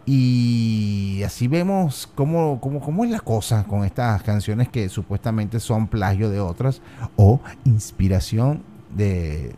Y 0.05 1.21
así 1.25 1.49
vemos 1.49 2.09
cómo, 2.15 2.61
cómo, 2.61 3.03
es 3.03 3.11
la 3.11 3.19
cosa 3.19 3.65
con 3.65 3.83
estas 3.83 4.23
canciones 4.23 4.69
que 4.69 4.87
supuestamente 4.87 5.59
son 5.59 5.87
plagio 5.87 6.29
de 6.29 6.39
otras 6.39 6.81
o 7.17 7.41
inspiración 7.65 8.63
de, 8.95 9.53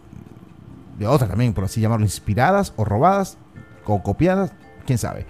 de 0.97 1.05
otras 1.05 1.29
también, 1.29 1.53
por 1.53 1.65
así 1.65 1.79
llamarlo, 1.79 2.05
inspiradas 2.05 2.73
o 2.75 2.85
robadas 2.85 3.37
o 3.85 4.01
copiadas, 4.01 4.51
quién 4.87 4.97
sabe. 4.97 5.27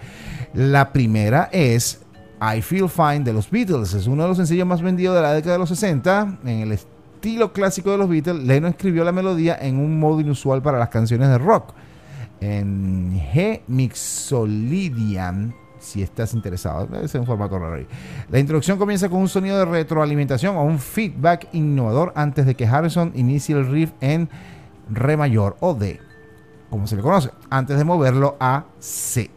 La 0.54 0.94
primera 0.94 1.50
es 1.52 2.01
I 2.42 2.60
Feel 2.60 2.88
Fine 2.88 3.20
de 3.20 3.32
los 3.32 3.48
Beatles. 3.48 3.94
Es 3.94 4.08
uno 4.08 4.24
de 4.24 4.28
los 4.28 4.36
sencillos 4.36 4.66
más 4.66 4.82
vendidos 4.82 5.14
de 5.14 5.22
la 5.22 5.32
década 5.32 5.52
de 5.52 5.60
los 5.60 5.68
60. 5.68 6.38
En 6.42 6.58
el 6.58 6.72
estilo 6.72 7.52
clásico 7.52 7.92
de 7.92 7.98
los 7.98 8.08
Beatles, 8.08 8.42
Lennon 8.42 8.72
escribió 8.72 9.04
la 9.04 9.12
melodía 9.12 9.56
en 9.60 9.78
un 9.78 10.00
modo 10.00 10.20
inusual 10.20 10.60
para 10.60 10.76
las 10.78 10.88
canciones 10.88 11.28
de 11.28 11.38
rock. 11.38 11.72
En 12.40 13.20
G 13.32 13.60
Mixolydian, 13.68 15.54
si 15.78 16.02
estás 16.02 16.34
interesado, 16.34 16.88
es 17.00 17.14
en 17.14 17.24
formato 17.24 17.56
raro. 17.60 17.86
La 18.28 18.40
introducción 18.40 18.76
comienza 18.76 19.08
con 19.08 19.20
un 19.20 19.28
sonido 19.28 19.56
de 19.58 19.64
retroalimentación 19.64 20.56
o 20.56 20.64
un 20.64 20.80
feedback 20.80 21.46
innovador 21.52 22.12
antes 22.16 22.44
de 22.44 22.56
que 22.56 22.66
Harrison 22.66 23.12
inicie 23.14 23.54
el 23.54 23.68
riff 23.68 23.92
en 24.00 24.28
Re 24.90 25.16
mayor 25.16 25.56
o 25.60 25.74
D, 25.74 26.00
como 26.68 26.88
se 26.88 26.96
le 26.96 27.02
conoce, 27.02 27.30
antes 27.50 27.78
de 27.78 27.84
moverlo 27.84 28.36
a 28.40 28.64
C, 28.80 29.30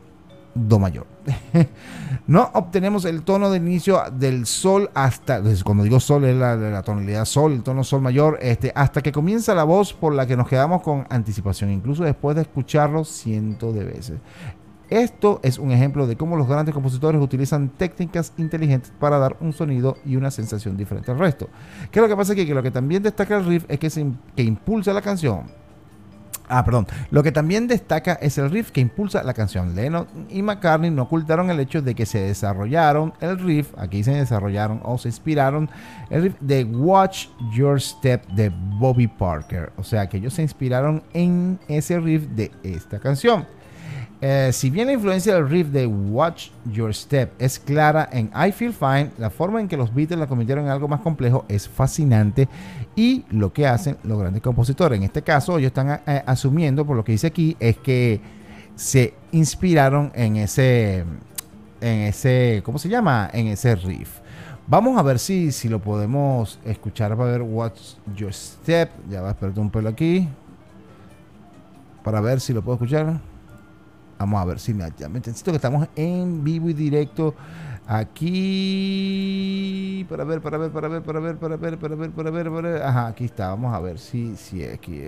Do 0.55 0.79
mayor. 0.79 1.14
no 2.27 2.49
obtenemos 2.53 3.05
el 3.05 3.23
tono 3.23 3.49
de 3.49 3.57
inicio 3.57 4.01
del 4.11 4.45
sol 4.45 4.89
hasta, 4.93 5.41
cuando 5.63 5.83
digo 5.83 5.99
sol 5.99 6.25
es 6.25 6.35
la, 6.35 6.81
tonalidad 6.83 7.25
sol, 7.25 7.53
el 7.53 7.63
tono 7.63 7.83
sol 7.83 8.01
mayor, 8.01 8.37
este, 8.41 8.71
hasta 8.75 9.01
que 9.01 9.11
comienza 9.11 9.55
la 9.55 9.63
voz 9.63 9.93
por 9.93 10.13
la 10.13 10.25
que 10.25 10.37
nos 10.37 10.47
quedamos 10.47 10.81
con 10.81 11.05
anticipación, 11.09 11.71
incluso 11.71 12.03
después 12.03 12.35
de 12.35 12.43
escucharlo 12.43 13.03
cientos 13.03 13.73
de 13.73 13.83
veces. 13.83 14.19
Esto 14.89 15.39
es 15.41 15.57
un 15.57 15.71
ejemplo 15.71 16.05
de 16.05 16.15
cómo 16.15 16.37
los 16.37 16.47
grandes 16.47 16.73
compositores 16.73 17.19
utilizan 17.19 17.69
técnicas 17.69 18.33
inteligentes 18.37 18.93
para 18.99 19.17
dar 19.17 19.35
un 19.39 19.51
sonido 19.51 19.97
y 20.05 20.15
una 20.15 20.29
sensación 20.29 20.77
diferente 20.77 21.11
al 21.11 21.17
resto. 21.17 21.49
Que 21.91 22.01
lo 22.01 22.07
que 22.07 22.15
pasa 22.15 22.33
es 22.33 22.45
que, 22.45 22.53
lo 22.53 22.61
que 22.61 22.69
también 22.69 23.01
destaca 23.01 23.37
el 23.37 23.45
riff 23.45 23.65
es 23.67 23.79
que, 23.79 23.89
se, 23.89 24.05
que 24.35 24.43
impulsa 24.43 24.93
la 24.93 25.01
canción 25.01 25.64
Ah, 26.47 26.63
perdón. 26.63 26.87
Lo 27.11 27.23
que 27.23 27.31
también 27.31 27.67
destaca 27.67 28.13
es 28.13 28.37
el 28.37 28.51
riff 28.51 28.71
que 28.71 28.81
impulsa 28.81 29.23
la 29.23 29.33
canción. 29.33 29.75
Lennon 29.75 30.07
y 30.29 30.41
McCartney 30.41 30.91
no 30.91 31.03
ocultaron 31.03 31.49
el 31.49 31.59
hecho 31.59 31.81
de 31.81 31.95
que 31.95 32.05
se 32.05 32.19
desarrollaron 32.19 33.13
el 33.19 33.39
riff, 33.39 33.73
aquí 33.77 34.03
se 34.03 34.11
desarrollaron 34.11 34.81
o 34.83 34.97
se 34.97 35.09
inspiraron 35.09 35.69
el 36.09 36.23
riff 36.23 36.35
de 36.39 36.63
Watch 36.63 37.27
Your 37.53 37.81
Step 37.81 38.27
de 38.27 38.51
Bobby 38.79 39.07
Parker. 39.07 39.71
O 39.77 39.83
sea 39.83 40.07
que 40.07 40.17
ellos 40.17 40.33
se 40.33 40.41
inspiraron 40.41 41.03
en 41.13 41.59
ese 41.67 41.99
riff 41.99 42.27
de 42.29 42.51
esta 42.63 42.99
canción. 42.99 43.45
Eh, 44.21 44.51
si 44.53 44.69
bien 44.69 44.87
la 44.87 44.93
influencia 44.93 45.35
del 45.35 45.49
riff 45.49 45.67
de 45.67 45.85
Watch 45.85 46.49
Your 46.71 46.93
Step 46.95 47.33
es 47.37 47.59
clara 47.59 48.07
en 48.11 48.31
I 48.35 48.51
Feel 48.51 48.73
Fine, 48.73 49.11
la 49.17 49.29
forma 49.29 49.59
en 49.59 49.67
que 49.67 49.75
los 49.75 49.93
Beatles 49.93 50.17
la 50.17 50.27
convirtieron 50.27 50.65
en 50.65 50.71
algo 50.71 50.87
más 50.87 51.01
complejo 51.01 51.45
es 51.49 51.67
fascinante 51.67 52.47
y 52.95 53.25
lo 53.29 53.51
que 53.51 53.67
hacen 53.67 53.97
los 54.03 54.17
grandes 54.17 54.41
compositores. 54.41 54.97
En 54.97 55.03
este 55.03 55.21
caso, 55.21 55.57
ellos 55.57 55.67
están 55.67 56.01
eh, 56.07 56.23
asumiendo, 56.25 56.85
por 56.85 56.95
lo 56.95 57.03
que 57.03 57.11
dice 57.11 57.27
aquí, 57.27 57.57
es 57.59 57.77
que 57.77 58.21
se 58.75 59.13
inspiraron 59.31 60.11
en 60.15 60.37
ese, 60.37 61.05
en 61.81 62.01
ese, 62.01 62.61
¿cómo 62.63 62.79
se 62.79 62.89
llama? 62.89 63.29
En 63.33 63.47
ese 63.47 63.75
riff. 63.75 64.19
Vamos 64.67 64.97
a 64.97 65.03
ver 65.03 65.19
si, 65.19 65.51
si 65.51 65.69
lo 65.69 65.79
podemos 65.79 66.59
escuchar 66.65 67.15
para 67.15 67.31
ver 67.31 67.41
Watch 67.43 67.95
Your 68.15 68.33
Step. 68.33 68.89
Ya 69.09 69.21
va 69.21 69.27
a 69.27 69.31
esperar 69.31 69.59
un 69.59 69.69
pelo 69.69 69.89
aquí. 69.89 70.27
Para 72.03 72.21
ver 72.21 72.39
si 72.39 72.53
lo 72.53 72.63
puedo 72.63 72.75
escuchar. 72.75 73.19
Vamos 74.17 74.41
a 74.41 74.45
ver 74.45 74.59
si 74.59 74.73
me, 74.73 74.85
me 74.85 75.19
necesito 75.19 75.51
que 75.51 75.57
estamos 75.57 75.87
en 75.95 76.43
vivo 76.43 76.69
y 76.69 76.73
directo 76.73 77.35
aquí 77.87 80.05
para 80.09 80.23
ver, 80.23 80.41
para 80.41 80.57
ver, 80.57 80.71
para 80.71 80.87
ver, 80.87 81.03
para 81.03 81.19
ver, 81.19 81.37
para 81.37 81.57
ver, 81.57 81.77
para 81.77 81.95
ver, 81.95 82.11
para 82.11 82.31
ver, 82.31 82.49
para 82.49 82.61
ver. 82.61 82.81
Ajá, 82.81 83.07
aquí 83.07 83.25
está. 83.25 83.49
Vamos 83.49 83.73
a 83.73 83.79
ver 83.79 83.99
si, 83.99 84.35
si 84.35 84.63
aquí. 84.63 85.01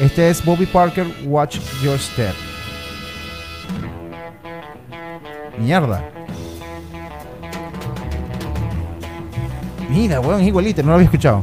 Este 0.00 0.28
es 0.28 0.44
Bobby 0.44 0.66
Parker, 0.66 1.06
Watch 1.24 1.58
Your 1.82 1.98
Step. 1.98 2.34
Mierda. 5.58 6.04
Mira, 9.88 10.20
weón, 10.20 10.42
igualito, 10.42 10.82
no 10.82 10.88
lo 10.88 10.94
había 10.94 11.04
escuchado. 11.04 11.42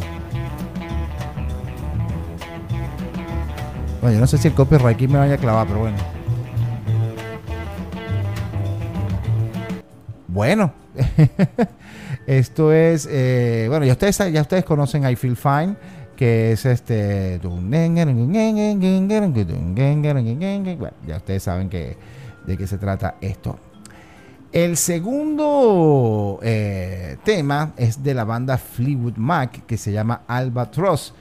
Bueno, 4.01 4.15
yo 4.15 4.19
no 4.19 4.25
sé 4.25 4.39
si 4.39 4.47
el 4.47 4.55
copyright 4.55 4.95
aquí 4.95 5.07
me 5.07 5.19
vaya 5.19 5.35
a 5.35 5.37
clavar, 5.37 5.67
pero 5.67 5.81
bueno. 5.81 5.97
Bueno, 10.27 10.73
esto 12.25 12.73
es, 12.73 13.07
eh, 13.11 13.67
bueno, 13.69 13.85
ya 13.85 13.91
ustedes, 13.91 14.17
ya 14.31 14.41
ustedes 14.41 14.65
conocen 14.65 15.07
I 15.07 15.15
Feel 15.15 15.35
Fine, 15.35 15.75
que 16.15 16.53
es 16.53 16.65
este, 16.65 17.39
bueno, 20.79 20.95
ya 21.05 21.17
ustedes 21.17 21.43
saben 21.43 21.69
que, 21.69 21.95
de 22.47 22.57
qué 22.57 22.65
se 22.65 22.79
trata 22.79 23.17
esto. 23.21 23.59
El 24.51 24.77
segundo 24.77 26.39
eh, 26.41 27.17
tema 27.23 27.73
es 27.77 28.03
de 28.03 28.15
la 28.15 28.23
banda 28.23 28.57
Fleetwood 28.57 29.17
Mac, 29.17 29.65
que 29.67 29.77
se 29.77 29.91
llama 29.91 30.23
Albatross. 30.27 31.13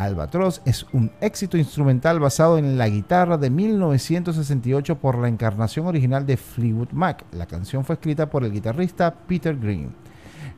Albatross 0.00 0.62
es 0.64 0.86
un 0.94 1.10
éxito 1.20 1.58
instrumental 1.58 2.18
basado 2.20 2.56
en 2.56 2.78
la 2.78 2.88
guitarra 2.88 3.36
de 3.36 3.50
1968 3.50 4.98
por 4.98 5.18
la 5.18 5.28
encarnación 5.28 5.86
original 5.86 6.24
de 6.24 6.38
Fleetwood 6.38 6.92
Mac. 6.92 7.26
La 7.32 7.44
canción 7.44 7.84
fue 7.84 7.96
escrita 7.96 8.30
por 8.30 8.42
el 8.42 8.50
guitarrista 8.50 9.14
Peter 9.14 9.54
Green. 9.54 9.94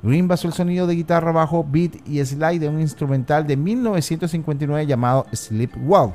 Green 0.00 0.28
basó 0.28 0.46
el 0.46 0.54
sonido 0.54 0.86
de 0.86 0.94
guitarra 0.94 1.32
bajo, 1.32 1.66
beat 1.68 1.96
y 2.06 2.24
slide 2.24 2.60
de 2.60 2.68
un 2.68 2.80
instrumental 2.80 3.44
de 3.44 3.56
1959 3.56 4.86
llamado 4.86 5.26
Sleepwalk. 5.32 6.14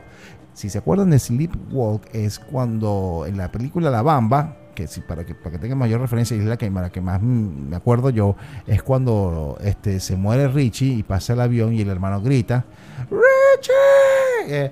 Si 0.54 0.70
se 0.70 0.78
acuerdan 0.78 1.10
de 1.10 1.20
Sleepwalk 1.20 2.08
es 2.14 2.40
cuando 2.40 3.26
en 3.28 3.36
la 3.36 3.52
película 3.52 3.90
La 3.90 4.04
Bamba, 4.04 4.56
que 4.78 4.86
si 4.86 5.02
para 5.02 5.26
que 5.26 5.34
para 5.34 5.50
que 5.50 5.58
tengan 5.58 5.80
mayor 5.80 6.00
referencia 6.00 6.38
y 6.38 6.40
es 6.40 6.46
la 6.46 6.56
que, 6.56 6.72
que 6.94 7.02
más 7.02 7.20
me 7.20 7.76
acuerdo 7.76 8.12
yo, 8.12 8.36
es 8.68 8.84
cuando 8.84 9.58
este 9.62 10.00
se 10.00 10.16
muere 10.16 10.48
Richie 10.50 10.94
y 11.00 11.04
pasa 11.04 11.34
el 11.34 11.42
avión 11.42 11.74
y 11.74 11.82
el 11.82 11.90
hermano 11.90 12.22
grita 12.22 12.64
Richie. 13.10 14.72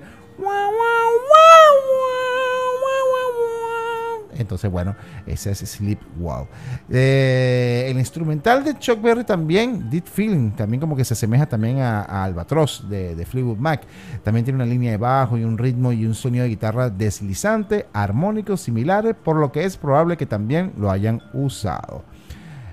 Entonces, 4.38 4.70
bueno, 4.70 4.94
ese 5.26 5.50
es 5.50 5.58
Sleep 5.58 5.98
Wow. 6.18 6.46
Eh, 6.90 7.86
el 7.88 7.98
instrumental 7.98 8.64
de 8.64 8.78
Chuck 8.78 9.00
Berry 9.00 9.24
también, 9.24 9.90
Deep 9.90 10.06
Feeling, 10.06 10.50
también 10.52 10.80
como 10.80 10.96
que 10.96 11.04
se 11.04 11.14
asemeja 11.14 11.46
también 11.46 11.80
a, 11.80 12.24
Albatross 12.24 12.84
de, 12.88 13.14
de, 13.14 13.26
Fleetwood 13.26 13.58
Mac. 13.58 13.82
También 14.22 14.44
tiene 14.44 14.56
una 14.56 14.66
línea 14.66 14.92
de 14.92 14.96
bajo 14.96 15.36
y 15.36 15.44
un 15.44 15.58
ritmo 15.58 15.92
y 15.92 16.06
un 16.06 16.14
sonido 16.14 16.44
de 16.44 16.50
guitarra 16.50 16.90
deslizante, 16.90 17.86
armónicos 17.92 18.60
similares, 18.60 19.14
por 19.14 19.36
lo 19.36 19.52
que 19.52 19.64
es 19.64 19.76
probable 19.76 20.16
que 20.16 20.26
también 20.26 20.72
lo 20.78 20.90
hayan 20.90 21.22
usado. 21.32 22.04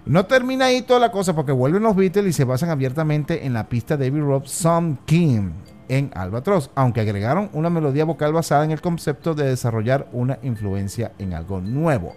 No 0.05 0.25
termina 0.25 0.65
ahí 0.65 0.81
toda 0.81 0.99
la 0.99 1.11
cosa 1.11 1.33
porque 1.33 1.53
vuelven 1.53 1.83
los 1.83 1.95
Beatles 1.95 2.27
y 2.27 2.33
se 2.33 2.43
basan 2.43 2.69
abiertamente 2.69 3.45
en 3.45 3.53
la 3.53 3.69
pista 3.69 3.95
de 3.95 4.07
Abbey 4.07 4.21
Road 4.21 4.43
Some 4.45 4.97
King 5.05 5.51
en 5.89 6.11
Albatross, 6.13 6.69
aunque 6.75 7.01
agregaron 7.01 7.49
una 7.53 7.69
melodía 7.69 8.05
vocal 8.05 8.33
basada 8.33 8.63
en 8.63 8.71
el 8.71 8.81
concepto 8.81 9.33
de 9.33 9.45
desarrollar 9.45 10.07
una 10.11 10.39
influencia 10.41 11.11
en 11.19 11.33
algo 11.33 11.61
nuevo. 11.61 12.15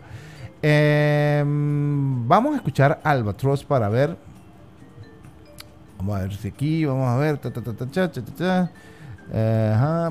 Em, 0.63 2.27
vamos 2.27 2.55
a 2.55 2.57
escuchar 2.57 3.01
Albatross 3.05 3.65
para 3.65 3.89
ver. 3.89 4.17
Vamos 5.99 6.17
a 6.17 6.23
ver 6.23 6.35
si 6.35 6.49
aquí, 6.49 6.85
vamos 6.85 7.09
a 7.09 7.17
ver. 7.17 7.39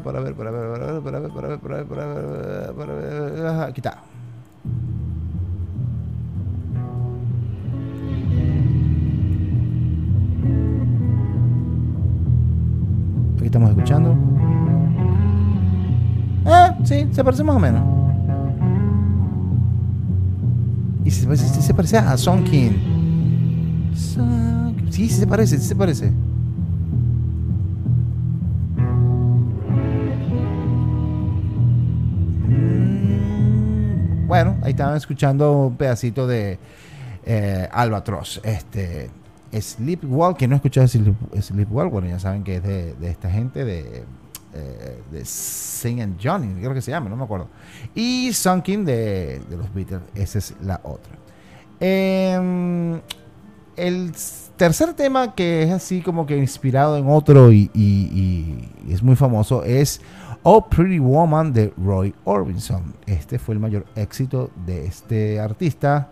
para 0.04 0.20
ver, 0.20 0.36
para 0.36 0.52
ver, 0.52 0.72
para 0.72 0.92
ver, 0.92 1.02
para 1.02 1.20
ver, 1.20 1.30
para 1.30 1.48
ver, 1.48 1.60
para 1.60 1.78
ver, 1.78 1.88
para 1.88 2.06
ver, 2.06 2.76
para 2.76 2.96
ver, 2.96 3.74
aquí 13.46 13.50
estamos 13.50 13.70
escuchando. 13.70 14.18
Ah, 16.46 16.76
sí, 16.84 17.08
se 17.12 17.24
parece 17.24 17.44
más 17.44 17.56
o 17.56 17.60
menos. 17.60 17.84
Y 21.04 21.12
se 21.12 21.28
parece, 21.28 21.62
se 21.62 21.74
parece 21.76 21.98
a 21.98 22.18
Son 22.18 22.44
King. 22.44 22.72
Sí, 23.94 24.20
sí 24.90 25.10
se 25.10 25.28
parece, 25.28 25.60
sí 25.60 25.68
se 25.68 25.76
parece. 25.76 26.10
Mm, 32.50 34.26
bueno, 34.28 34.56
ahí 34.64 34.72
estaban 34.72 34.98
escuchando 34.98 35.68
un 35.68 35.78
pedacito 35.78 36.26
de 36.26 36.58
eh, 37.26 37.70
Albatross. 37.72 38.42
Este, 38.44 39.12
Sleepwalk, 39.62 40.38
que 40.38 40.48
no 40.48 40.56
he 40.56 40.58
escuchado 40.58 40.88
Sleepwalk, 40.88 41.92
bueno, 41.92 42.08
ya 42.08 42.20
saben 42.20 42.44
que 42.44 42.58
es 42.58 42.64
de, 42.64 42.96
esta 43.04 43.30
gente 43.30 43.66
de, 43.66 44.04
eh, 44.54 45.02
de 45.12 45.26
Sing 45.26 46.02
and 46.02 46.20
Johnny, 46.22 46.54
creo 46.60 46.74
que 46.74 46.82
se 46.82 46.92
llama, 46.92 47.10
no 47.10 47.16
me 47.16 47.24
acuerdo. 47.24 47.48
Y 47.94 48.32
Sunkin 48.34 48.86
de, 48.86 49.42
de 49.50 49.58
los 49.58 49.74
Beatles, 49.74 50.02
esa 50.16 50.38
es 50.40 50.56
la 50.62 50.82
otra. 50.84 51.14
Em, 51.80 53.02
el 53.76 54.14
tercer 54.56 54.94
tema 54.94 55.36
que 55.36 55.64
es 55.64 55.72
así 55.72 56.02
como 56.02 56.26
que 56.26 56.38
inspirado 56.38 56.98
en 56.98 57.10
otro 57.10 57.52
y 57.52 58.70
es 58.90 59.04
muy 59.04 59.18
famoso 59.18 59.66
es 59.66 60.00
Oh 60.48 60.62
Pretty 60.70 61.00
Woman 61.00 61.54
de 61.54 61.74
Roy 61.76 62.14
Orbison. 62.24 62.94
Este 63.08 63.40
fue 63.40 63.56
el 63.56 63.60
mayor 63.60 63.88
éxito 63.96 64.52
de 64.68 64.86
este 64.86 65.40
artista, 65.40 66.10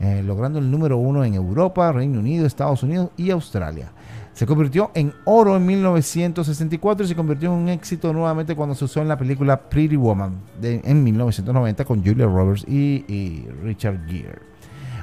eh, 0.00 0.22
logrando 0.24 0.58
el 0.58 0.70
número 0.70 0.96
uno 0.96 1.24
en 1.24 1.34
Europa, 1.34 1.92
Reino 1.92 2.18
Unido, 2.18 2.46
Estados 2.46 2.82
Unidos 2.82 3.10
y 3.16 3.30
Australia. 3.30 3.92
Se 4.34 4.46
convirtió 4.46 4.90
en 4.94 5.12
oro 5.24 5.56
en 5.56 5.64
1964 5.64 7.04
y 7.04 7.08
se 7.08 7.14
convirtió 7.14 7.52
en 7.52 7.62
un 7.62 7.68
éxito 7.68 8.12
nuevamente 8.12 8.56
cuando 8.56 8.74
se 8.74 8.84
usó 8.84 9.00
en 9.00 9.06
la 9.06 9.16
película 9.16 9.56
Pretty 9.56 9.94
Woman 9.94 10.34
de, 10.60 10.80
en 10.84 11.04
1990 11.04 11.84
con 11.84 12.04
Julia 12.04 12.26
Roberts 12.26 12.64
y, 12.66 13.46
Richard 13.62 14.04
Gere. 14.08 14.42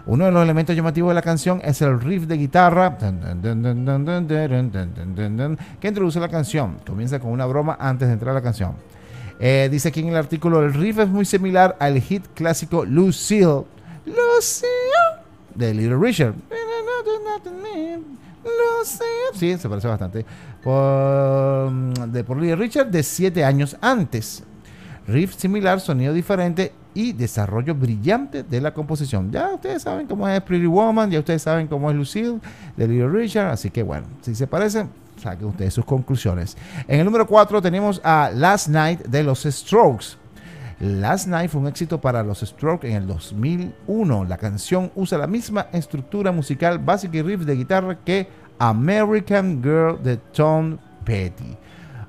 Uno 0.06 0.26
de 0.26 0.32
los 0.32 0.44
elementos 0.44 0.76
llamativos 0.76 1.12
de 1.12 1.16
la 1.16 1.22
canción 1.22 1.62
es 1.64 1.82
el 1.82 2.02
riff 2.02 2.24
de 2.24 2.36
guitarra 2.36 2.98
que 5.80 5.88
introduce 5.88 6.20
la 6.20 6.28
canción. 6.28 6.80
Comienza 6.86 7.20
con 7.20 7.32
una 7.32 7.46
broma 7.46 7.78
antes 7.80 8.10
de 8.10 8.16
entrar 8.16 8.32
a 8.32 8.40
la 8.40 8.42
canción. 8.42 8.74
Eh, 9.40 9.70
dice 9.72 9.88
aquí 9.90 10.02
en 10.02 10.10
el 10.10 10.18
artículo, 10.18 10.62
el 10.62 10.74
riff 10.74 11.00
es 11.00 11.08
muy 11.08 11.24
similar 11.24 11.78
al 11.80 12.02
hit 12.02 12.26
clásico 12.36 12.84
Lucille. 12.84 13.64
Lucille 14.06 14.81
de 15.56 15.74
Little 15.74 15.98
Richard. 15.98 16.36
Sí, 19.34 19.58
se 19.58 19.70
parece 19.70 19.88
bastante. 19.88 20.20
De, 20.20 22.24
por 22.24 22.38
Little 22.38 22.56
Richard 22.56 22.88
de 22.88 23.04
7 23.04 23.44
años 23.44 23.78
antes. 23.82 24.44
Riff 25.08 25.36
similar, 25.36 25.80
sonido 25.80 26.14
diferente 26.14 26.74
y 26.94 27.14
desarrollo 27.14 27.76
brillante 27.76 28.44
de 28.44 28.62
la 28.62 28.74
composición. 28.74 29.32
Ya 29.32 29.54
ustedes 29.54 29.82
saben 29.82 30.08
cómo 30.08 30.28
es 30.28 30.42
Pretty 30.42 30.66
Woman, 30.66 31.10
ya 31.10 31.20
ustedes 31.20 31.42
saben 31.42 31.68
cómo 31.68 31.90
es 31.90 31.96
Lucille 31.96 32.40
de 32.78 32.88
Little 32.88 33.10
Richard, 33.10 33.50
así 33.50 33.70
que 33.70 33.84
bueno, 33.84 34.08
si 34.22 34.36
se 34.36 34.48
parecen, 34.48 34.90
saquen 35.18 35.48
ustedes 35.48 35.74
sus 35.74 35.86
conclusiones. 35.86 36.58
En 36.88 37.00
el 37.00 37.06
número 37.06 37.28
4 37.28 37.62
tenemos 37.62 38.02
a 38.04 38.32
Last 38.34 38.68
Night 38.68 39.06
de 39.06 39.24
los 39.24 39.44
Strokes. 39.44 40.21
Last 40.82 41.28
Night 41.28 41.52
fue 41.52 41.62
un 41.62 41.68
éxito 41.68 42.02
para 42.02 42.24
los 42.24 42.40
Strokes 42.40 42.90
en 42.90 42.96
el 42.96 43.06
2001. 43.06 44.26
La 44.26 44.38
canción 44.38 44.92
usa 44.96 45.16
la 45.20 45.28
misma 45.28 45.68
estructura 45.72 46.32
musical 46.32 46.80
básica 46.80 47.18
y 47.18 47.22
riff 47.22 47.42
de 47.42 47.56
guitarra 47.56 48.00
que 48.04 48.28
American 48.58 49.62
Girl 49.62 50.02
de 50.02 50.18
Tom 50.18 50.80
Petty. 51.06 51.56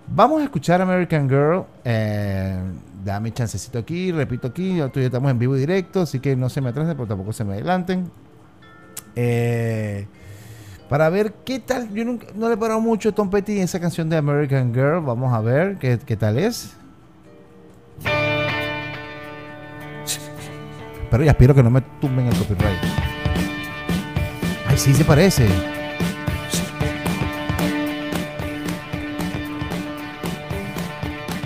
Vamos 0.06 0.40
a 0.40 0.44
escuchar 0.44 0.80
American 0.80 1.28
Girl. 1.28 1.66
Eh, 1.84 2.62
dame 3.04 3.30
chancecito 3.32 3.78
aquí, 3.78 4.10
repito 4.10 4.48
aquí, 4.48 4.76
ya 4.76 4.90
estamos 4.94 5.30
en 5.30 5.38
vivo 5.38 5.54
y 5.54 5.60
directo, 5.60 6.00
así 6.00 6.18
que 6.18 6.34
no 6.34 6.48
se 6.48 6.62
me 6.62 6.70
atrasen, 6.70 6.96
pero 6.96 7.06
tampoco 7.06 7.34
se 7.34 7.44
me 7.44 7.52
adelanten. 7.52 8.10
Eh, 9.14 10.06
para 10.88 11.10
ver 11.10 11.34
qué 11.44 11.58
tal, 11.60 11.92
yo 11.92 12.06
nunca, 12.06 12.28
no 12.34 12.48
le 12.48 12.54
he 12.54 12.56
parado 12.56 12.80
mucho 12.80 13.10
a 13.10 13.12
Tom 13.12 13.28
Petty 13.28 13.58
en 13.58 13.64
esa 13.64 13.78
canción 13.78 14.08
de 14.08 14.16
American 14.16 14.72
Girl, 14.72 15.02
vamos 15.04 15.34
a 15.34 15.42
ver 15.42 15.76
qué, 15.76 15.98
qué 15.98 16.16
tal 16.16 16.38
es. 16.38 16.74
Pero 21.12 21.24
ya 21.24 21.32
espero 21.32 21.54
que 21.54 21.62
no 21.62 21.68
me 21.68 21.82
tumben 22.00 22.26
el 22.26 22.34
copyright. 22.34 22.78
Ay, 24.66 24.78
sí 24.78 24.94
se 24.94 25.04
parece. 25.04 25.46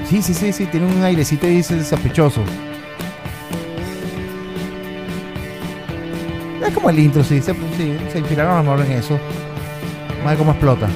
Sí, 0.08 0.22
sí, 0.22 0.34
sí, 0.34 0.52
sí, 0.52 0.66
tiene 0.66 0.86
un 0.86 1.02
airecito 1.02 1.48
y 1.48 1.56
dice 1.56 1.82
sospechoso. 1.82 2.44
Es 6.64 6.72
como 6.72 6.88
el 6.88 7.00
intro, 7.00 7.24
sí, 7.24 7.42
se, 7.42 7.52
se 8.12 8.18
inspiraron 8.20 8.52
a 8.52 8.62
lo 8.62 8.70
mejor 8.70 8.86
en 8.86 8.98
eso. 8.98 9.18
Vamos 10.18 10.32
a 10.32 10.36
cómo 10.36 10.52
explota. 10.52 10.86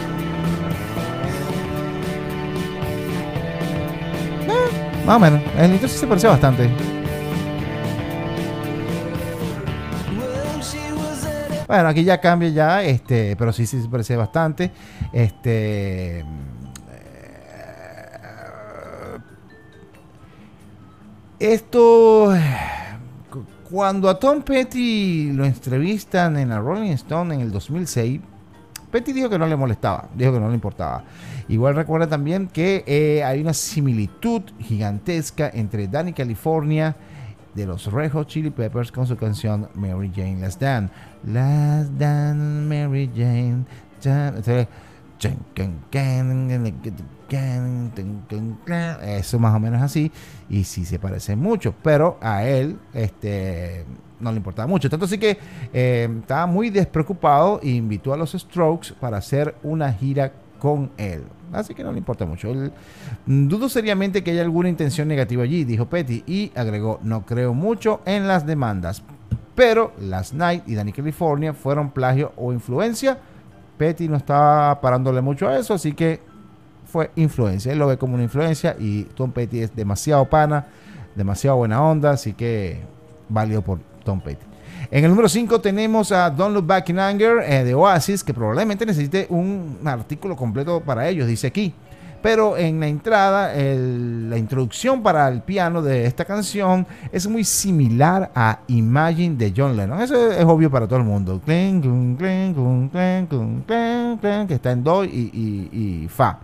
Eh, 4.47 5.05
más 5.05 5.17
o 5.17 5.19
menos, 5.19 5.41
el 5.59 5.73
intro 5.73 5.89
sí 5.89 5.99
se 5.99 6.07
parece 6.07 6.29
bastante. 6.29 6.71
Bueno, 11.71 11.87
aquí 11.87 12.03
ya 12.03 12.21
cambia 12.21 12.49
ya, 12.49 12.83
este, 12.83 13.37
pero 13.37 13.53
sí, 13.53 13.65
se 13.65 13.79
parece 13.89 14.17
bastante. 14.17 14.73
Este 15.13 16.25
Esto, 21.39 22.35
cuando 23.71 24.09
a 24.09 24.19
Tom 24.19 24.43
Petty 24.43 25.31
lo 25.31 25.45
entrevistan 25.45 26.37
en 26.39 26.49
la 26.49 26.59
Rolling 26.59 26.91
Stone 26.91 27.37
en 27.37 27.41
el 27.41 27.53
2006, 27.53 28.21
Petty 28.91 29.13
dijo 29.13 29.31
que 29.31 29.39
no 29.39 29.47
le 29.47 29.55
molestaba, 29.55 30.09
dijo 30.17 30.33
que 30.33 30.41
no 30.41 30.49
le 30.49 30.55
importaba. 30.55 31.05
Igual 31.47 31.77
recuerda 31.77 32.09
también 32.09 32.49
que 32.49 32.83
eh, 32.85 33.23
hay 33.23 33.43
una 33.43 33.55
similitud 33.55 34.43
gigantesca 34.59 35.49
entre 35.55 35.87
Danny 35.87 36.15
California 36.15 36.97
de 37.55 37.67
los 37.67 37.91
Red 37.93 38.13
Chili 38.27 38.51
Peppers 38.51 38.93
con 38.93 39.07
su 39.07 39.17
canción 39.17 39.69
Mary 39.75 40.11
Jane 40.15 40.41
Last 40.41 40.61
Dance. 40.61 40.93
Last 41.25 41.91
Dance, 41.93 42.69
Mary 42.69 43.11
Jane. 43.15 43.65
Eso 49.03 49.39
más 49.39 49.55
o 49.55 49.61
menos 49.61 49.83
así. 49.83 50.11
Y 50.49 50.65
sí 50.65 50.85
se 50.85 50.99
parece 50.99 51.37
mucho. 51.37 51.75
Pero 51.83 52.19
a 52.21 52.45
él 52.45 52.79
este, 52.95 53.85
no 54.19 54.31
le 54.31 54.39
importaba 54.39 54.67
mucho. 54.67 54.89
Tanto 54.89 55.05
así 55.05 55.19
que 55.19 55.39
eh, 55.73 56.09
estaba 56.21 56.47
muy 56.47 56.71
despreocupado 56.71 57.61
e 57.63 57.71
invitó 57.71 58.13
a 58.13 58.17
los 58.17 58.33
Strokes 58.33 58.95
para 58.99 59.19
hacer 59.19 59.55
una 59.63 59.93
gira 59.93 60.33
con 60.59 60.91
él. 60.97 61.25
Así 61.53 61.75
que 61.75 61.83
no 61.83 61.93
le 61.93 61.99
importa 61.99 62.25
mucho. 62.27 62.53
dudo 63.27 63.69
seriamente 63.69 64.23
que 64.23 64.31
haya 64.31 64.43
alguna 64.43 64.69
intención 64.69 65.09
negativa 65.09 65.43
allí, 65.43 65.65
dijo 65.65 65.87
Petty. 65.87 66.23
Y 66.27 66.53
agregó, 66.55 67.01
no 67.03 67.27
creo 67.27 67.55
mucho 67.55 68.01
en 68.07 68.29
las 68.29 68.47
demandas. 68.47 69.03
Pero 69.55 69.93
Last 69.99 70.35
Night 70.35 70.65
y 70.67 70.75
Danny 70.75 70.93
California 70.93 71.53
fueron 71.53 71.91
plagio 71.91 72.33
o 72.37 72.53
influencia 72.53 73.19
Petty 73.81 74.09
no 74.09 74.19
estaba 74.19 74.79
parándole 74.79 75.23
mucho 75.23 75.49
a 75.49 75.57
eso, 75.57 75.73
así 75.73 75.95
que 75.95 76.21
fue 76.85 77.11
influencia. 77.17 77.73
Él 77.73 77.79
lo 77.79 77.87
ve 77.87 77.97
como 77.97 78.13
una 78.13 78.23
influencia 78.23 78.77
y 78.79 79.05
Tom 79.05 79.33
Petty 79.33 79.61
es 79.61 79.75
demasiado 79.75 80.29
pana, 80.29 80.67
demasiado 81.15 81.57
buena 81.57 81.83
onda, 81.83 82.11
así 82.11 82.35
que 82.35 82.83
válido 83.31 83.63
por 83.63 83.79
Tom 84.05 84.21
Petty. 84.21 84.45
En 84.91 85.03
el 85.03 85.11
número 85.11 85.31
5 85.31 85.63
tenemos 85.63 86.13
a 86.13 86.29
Don't 86.29 86.55
Look 86.55 86.67
Back 86.67 86.91
in 86.91 86.99
Anger 86.99 87.39
eh, 87.43 87.65
de 87.65 87.75
Oasis, 87.75 88.23
que 88.23 88.35
probablemente 88.35 88.85
necesite 88.85 89.27
un 89.31 89.79
artículo 89.87 90.37
completo 90.37 90.83
para 90.83 91.09
ellos, 91.09 91.27
dice 91.27 91.47
aquí. 91.47 91.73
Pero 92.23 92.57
en 92.57 92.81
la 92.81 92.87
entrada, 92.87 93.53
la 93.55 94.37
introducción 94.37 95.03
para 95.03 95.27
el 95.29 95.41
piano 95.43 95.81
de 95.81 96.05
esta 96.05 96.25
canción 96.25 96.87
es 97.11 97.27
muy 97.27 97.45
similar 97.45 98.31
a 98.35 98.61
Imagine 98.69 99.37
de 99.37 99.53
John 99.57 99.77
Lennon. 99.77 100.03
Eso 100.03 100.31
es, 100.31 100.45
obvio 100.45 100.71
para 100.71 100.87
todo 100.87 100.99
el 100.99 101.05
mundo. 101.05 101.41
que 104.49 104.55
está 104.55 104.73
en 104.73 104.85
Do 104.85 105.05
y, 105.05 106.07
Fa. 106.11 106.41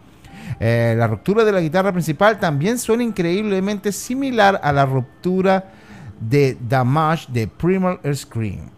Eh, 0.60 0.94
la 0.96 1.06
ruptura 1.06 1.44
de 1.44 1.52
la 1.52 1.60
guitarra 1.60 1.92
principal 1.92 2.38
también 2.38 2.78
suena 2.78 3.02
increíblemente 3.02 3.92
similar 3.92 4.60
a 4.62 4.72
la 4.72 4.86
ruptura 4.86 5.72
de 6.20 6.56
Damage 6.68 7.26
de 7.30 7.48
Primal 7.48 7.98
Screen. 8.14 8.70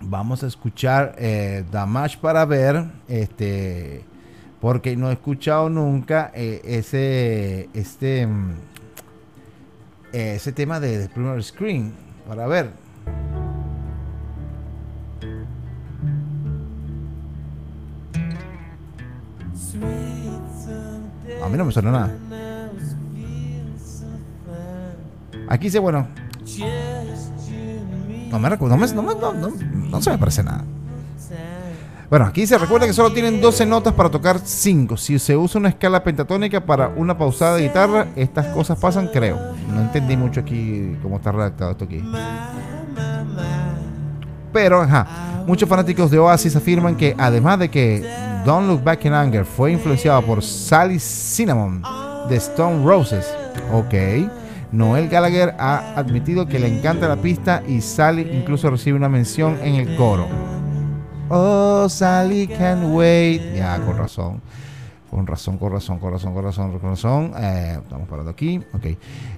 Vamos 0.00 0.42
a 0.42 0.46
escuchar 0.46 1.14
eh, 1.18 1.64
Damage 1.70 2.18
para 2.18 2.44
ver 2.44 2.84
este 3.08 4.04
porque 4.60 4.96
no 4.96 5.10
he 5.10 5.12
escuchado 5.12 5.68
nunca 5.68 6.30
eh, 6.34 6.60
ese 6.64 7.68
este 7.74 8.26
mm, 8.26 8.54
ese 10.12 10.52
tema 10.52 10.80
de, 10.80 11.08
primer 11.08 11.42
screen 11.42 11.92
para 12.26 12.46
ver. 12.46 12.70
A 21.42 21.48
mí 21.48 21.58
no 21.58 21.64
me 21.66 21.72
suena 21.72 21.90
nada. 21.90 22.18
Aquí 25.48 25.64
dice 25.64 25.78
bueno 25.78 26.08
no 28.30 28.38
me 28.38 28.48
recuerdo 28.48 28.76
no, 28.76 29.02
no, 29.02 29.32
no, 29.32 29.50
no 29.50 30.02
se 30.02 30.10
me 30.10 30.18
parece 30.18 30.42
nada 30.42 30.64
bueno, 32.08 32.24
aquí 32.26 32.46
se 32.46 32.56
recuerda 32.56 32.86
que 32.86 32.92
solo 32.92 33.12
tienen 33.12 33.40
12 33.40 33.66
notas 33.66 33.92
para 33.94 34.10
tocar 34.10 34.38
5. 34.38 34.96
Si 34.96 35.18
se 35.18 35.36
usa 35.36 35.58
una 35.58 35.70
escala 35.70 36.04
pentatónica 36.04 36.64
para 36.64 36.88
una 36.88 37.18
pausada 37.18 37.56
de 37.56 37.64
guitarra, 37.64 38.06
estas 38.14 38.46
cosas 38.46 38.78
pasan, 38.78 39.08
creo. 39.08 39.38
No 39.72 39.80
entendí 39.80 40.16
mucho 40.16 40.40
aquí 40.40 40.96
cómo 41.02 41.16
está 41.16 41.32
redactado 41.32 41.72
esto 41.72 41.84
aquí. 41.84 42.02
Pero, 44.52 44.82
ajá, 44.82 45.44
muchos 45.46 45.68
fanáticos 45.68 46.10
de 46.10 46.18
Oasis 46.18 46.54
afirman 46.54 46.96
que 46.96 47.14
además 47.18 47.58
de 47.58 47.70
que 47.70 48.08
Don't 48.44 48.68
Look 48.68 48.84
Back 48.84 49.04
in 49.04 49.12
Anger 49.12 49.44
fue 49.44 49.72
influenciado 49.72 50.22
por 50.22 50.42
Sally 50.42 51.00
Cinnamon 51.00 51.82
de 52.28 52.36
Stone 52.36 52.84
Roses, 52.84 53.26
ok, 53.72 53.94
Noel 54.72 55.08
Gallagher 55.08 55.54
ha 55.58 55.94
admitido 55.96 56.46
que 56.46 56.58
le 56.58 56.68
encanta 56.68 57.08
la 57.08 57.16
pista 57.16 57.62
y 57.66 57.80
Sally 57.80 58.30
incluso 58.32 58.70
recibe 58.70 58.96
una 58.96 59.08
mención 59.08 59.58
en 59.62 59.74
el 59.74 59.96
coro. 59.96 60.55
Oh, 61.28 61.88
Sally 61.88 62.46
can't 62.46 62.94
wait. 62.94 63.54
Ya, 63.54 63.84
con 63.84 63.96
razón. 63.98 64.40
Con 65.10 65.26
razón, 65.26 65.58
con 65.58 65.72
razón, 65.72 65.98
con 65.98 66.12
razón, 66.12 66.34
con 66.34 66.44
razón, 66.44 66.78
con 66.78 66.90
razón. 66.90 67.32
Eh, 67.36 67.78
estamos 67.82 68.08
parando 68.08 68.30
aquí. 68.30 68.62
Ok. 68.72 68.86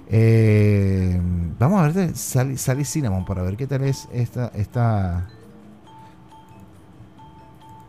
Eh, 0.07 1.19
vamos 1.57 1.79
a 1.79 1.83
ver 1.83 1.93
de 1.93 2.15
Sally, 2.15 2.57
Sally 2.57 2.85
Cinnamon 2.85 3.25
para 3.25 3.41
ver 3.43 3.57
qué 3.57 3.65
tal 3.65 3.83
es 3.83 4.07
esta. 4.11 4.51
esta 4.53 5.27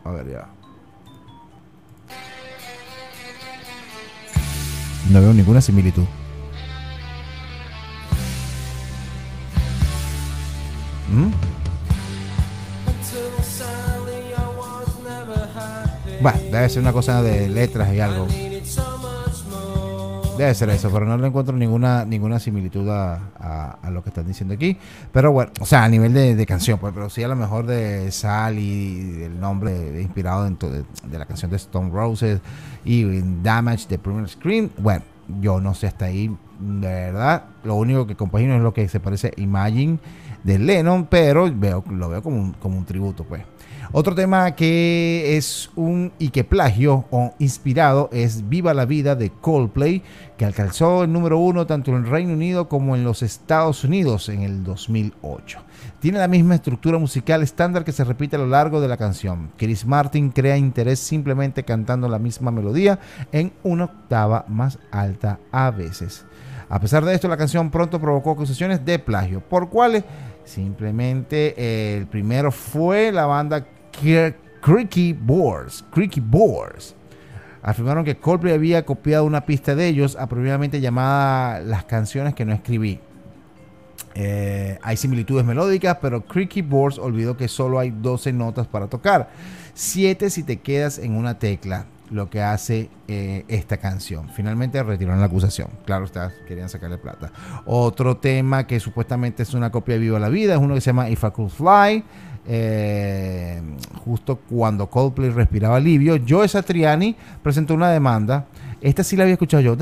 a 0.03 0.11
ver, 0.11 0.31
ya. 0.31 0.47
No 5.11 5.21
veo 5.21 5.33
ninguna 5.33 5.61
similitud. 5.61 6.05
Bueno, 16.21 16.39
debe 16.51 16.69
ser 16.69 16.83
una 16.83 16.93
cosa 16.93 17.23
de 17.23 17.49
letras 17.49 17.91
y 17.95 17.99
algo. 17.99 18.27
Debe 20.37 20.53
ser 20.53 20.69
eso, 20.69 20.91
pero 20.91 21.07
no 21.07 21.17
le 21.17 21.27
encuentro 21.27 21.55
ninguna 21.55 22.05
ninguna 22.05 22.39
similitud 22.39 22.87
a, 22.89 23.79
lo 23.89 24.03
que 24.03 24.09
están 24.09 24.27
diciendo 24.27 24.53
aquí. 24.53 24.77
Pero 25.11 25.31
bueno, 25.31 25.51
o 25.59 25.65
sea, 25.65 25.83
a 25.83 25.89
nivel 25.89 26.13
de, 26.13 26.45
canción, 26.45 26.77
pues, 26.77 26.93
pero 26.93 27.09
sí 27.09 27.23
a 27.23 27.27
lo 27.27 27.35
mejor 27.35 27.65
de 27.65 28.11
Sal 28.11 28.59
y 28.59 29.23
el 29.23 29.39
nombre 29.39 29.99
inspirado 29.99 30.43
dentro 30.43 30.69
de, 30.69 30.83
la 31.11 31.25
canción 31.25 31.49
de 31.49 31.57
Stone 31.57 31.89
Roses 31.89 32.39
y 32.85 33.03
Damage 33.41 33.87
de 33.89 33.97
Primer 33.97 34.29
Screen. 34.29 34.71
Bueno, 34.77 35.03
yo 35.39 35.59
no 35.59 35.73
sé 35.73 35.87
hasta 35.87 36.05
ahí, 36.05 36.27
de 36.59 36.87
verdad. 36.87 37.45
Lo 37.63 37.75
único 37.75 38.05
que 38.05 38.15
compagino 38.15 38.55
es 38.55 38.61
lo 38.61 38.75
que 38.75 38.87
se 38.87 38.99
parece 38.99 39.33
a 39.35 39.41
Imagine 39.41 39.97
de 40.43 40.59
Lennon, 40.59 41.07
pero 41.07 41.51
veo, 41.51 41.83
lo 41.89 42.09
veo 42.09 42.21
como 42.21 42.53
como 42.59 42.77
un 42.77 42.85
tributo, 42.85 43.23
pues. 43.23 43.41
Otro 43.93 44.15
tema 44.15 44.55
que 44.55 45.35
es 45.35 45.69
un 45.75 46.13
y 46.17 46.29
que 46.29 46.45
plagio 46.45 47.03
o 47.11 47.33
inspirado 47.39 48.07
es 48.13 48.47
Viva 48.47 48.73
la 48.73 48.85
Vida 48.85 49.17
de 49.17 49.31
Coldplay, 49.31 50.01
que 50.37 50.45
alcanzó 50.45 51.03
el 51.03 51.11
número 51.11 51.37
uno 51.39 51.67
tanto 51.67 51.91
en 51.91 51.97
el 51.97 52.09
Reino 52.09 52.31
Unido 52.31 52.69
como 52.69 52.95
en 52.95 53.03
los 53.03 53.21
Estados 53.21 53.83
Unidos 53.83 54.29
en 54.29 54.43
el 54.43 54.63
2008. 54.63 55.59
Tiene 55.99 56.19
la 56.19 56.29
misma 56.29 56.55
estructura 56.55 56.99
musical 56.99 57.43
estándar 57.43 57.83
que 57.83 57.91
se 57.91 58.05
repite 58.05 58.37
a 58.37 58.39
lo 58.39 58.47
largo 58.47 58.79
de 58.79 58.87
la 58.87 58.95
canción. 58.95 59.51
Chris 59.57 59.85
Martin 59.85 60.31
crea 60.31 60.55
interés 60.55 60.99
simplemente 60.99 61.65
cantando 61.65 62.07
la 62.07 62.17
misma 62.17 62.49
melodía 62.49 62.97
en 63.33 63.51
una 63.61 63.85
octava 63.85 64.45
más 64.47 64.79
alta 64.91 65.37
a 65.51 65.69
veces. 65.69 66.23
A 66.69 66.79
pesar 66.79 67.03
de 67.03 67.13
esto, 67.13 67.27
la 67.27 67.35
canción 67.35 67.69
pronto 67.69 67.99
provocó 67.99 68.31
acusaciones 68.31 68.85
de 68.85 68.99
plagio, 68.99 69.41
por 69.41 69.69
cuales 69.69 70.05
simplemente 70.45 71.53
eh, 71.57 71.97
el 71.97 72.07
primero 72.07 72.53
fue 72.53 73.11
la 73.11 73.25
banda 73.25 73.67
Creaky 74.61 75.13
Boards. 75.13 75.83
Creaky 75.91 76.19
Boards. 76.19 76.95
Afirmaron 77.63 78.03
que 78.03 78.17
Coldplay 78.17 78.53
había 78.53 78.85
copiado 78.85 79.25
una 79.25 79.41
pista 79.41 79.75
de 79.75 79.87
ellos, 79.87 80.17
apropiadamente 80.19 80.81
llamada 80.81 81.59
Las 81.59 81.85
canciones 81.85 82.33
que 82.33 82.43
no 82.45 82.53
escribí. 82.53 82.99
Eh, 84.15 84.77
hay 84.81 84.97
similitudes 84.97 85.45
melódicas, 85.45 85.97
pero 86.01 86.25
Creaky 86.25 86.63
Boards 86.63 86.97
olvidó 86.97 87.37
que 87.37 87.47
solo 87.47 87.79
hay 87.79 87.91
12 87.91 88.33
notas 88.33 88.67
para 88.67 88.87
tocar. 88.87 89.29
7 89.73 90.29
si 90.29 90.43
te 90.43 90.57
quedas 90.57 90.97
en 90.97 91.15
una 91.15 91.39
tecla, 91.39 91.85
lo 92.09 92.29
que 92.29 92.41
hace 92.41 92.89
eh, 93.07 93.45
esta 93.47 93.77
canción. 93.77 94.29
Finalmente 94.29 94.81
retiraron 94.83 95.19
la 95.19 95.27
acusación. 95.27 95.69
Claro, 95.85 96.05
está, 96.05 96.31
querían 96.47 96.67
sacarle 96.67 96.97
plata. 96.97 97.31
Otro 97.65 98.17
tema 98.17 98.67
que 98.67 98.79
supuestamente 98.79 99.43
es 99.43 99.53
una 99.53 99.71
copia 99.71 99.95
de 99.95 100.01
Viva 100.01 100.19
la 100.19 100.29
Vida 100.29 100.55
es 100.55 100.59
uno 100.59 100.73
que 100.73 100.81
se 100.81 100.87
llama 100.87 101.09
If 101.09 101.23
I 101.23 101.31
Could 101.31 101.49
Fly. 101.49 102.03
Eh, 102.47 103.61
justo 104.03 104.39
cuando 104.49 104.89
Coldplay 104.89 105.29
respiraba 105.29 105.77
alivio, 105.77 106.17
Joe 106.27 106.47
Satriani 106.47 107.15
presentó 107.43 107.73
una 107.73 107.89
demanda. 107.89 108.45
Esta 108.81 109.03
sí 109.03 109.15
la 109.15 109.23
había 109.23 109.33
escuchado 109.33 109.61
yo. 109.61 109.73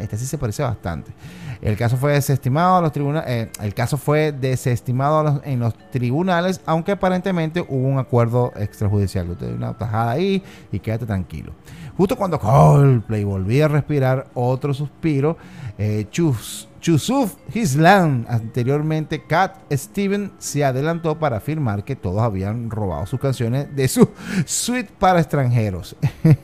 Esta 0.00 0.16
sí 0.16 0.26
se 0.26 0.38
parece 0.38 0.62
bastante. 0.62 1.12
El 1.60 1.76
caso 1.76 1.96
fue 1.96 2.12
desestimado 2.12 2.76
a 2.76 2.82
los. 2.82 2.92
Eh, 3.26 3.50
el 3.62 3.74
caso 3.74 3.96
fue 3.96 4.32
desestimado 4.32 5.40
en 5.44 5.60
los 5.60 5.74
tribunales, 5.90 6.60
aunque 6.66 6.92
aparentemente 6.92 7.60
hubo 7.62 7.88
un 7.88 7.98
acuerdo 7.98 8.52
extrajudicial. 8.54 9.30
Usted 9.30 9.54
una 9.54 9.72
tajada 9.72 10.12
ahí 10.12 10.42
y 10.70 10.78
quédate 10.78 11.06
tranquilo. 11.06 11.52
Justo 11.96 12.16
cuando 12.16 12.38
Coldplay 12.38 13.24
volvía 13.24 13.64
a 13.64 13.68
respirar 13.68 14.26
otro 14.34 14.74
suspiro, 14.74 15.38
eh, 15.78 16.06
Chus 16.10 16.68
Chusuf 16.84 17.36
Hislan, 17.54 18.26
anteriormente 18.28 19.22
Cat 19.22 19.56
Steven, 19.72 20.32
se 20.36 20.66
adelantó 20.66 21.18
para 21.18 21.38
afirmar 21.38 21.82
que 21.82 21.96
todos 21.96 22.20
habían 22.20 22.68
robado 22.68 23.06
sus 23.06 23.18
canciones 23.18 23.74
de 23.74 23.88
su 23.88 24.06
suite 24.44 24.90
para 24.98 25.18
extranjeros. 25.20 25.96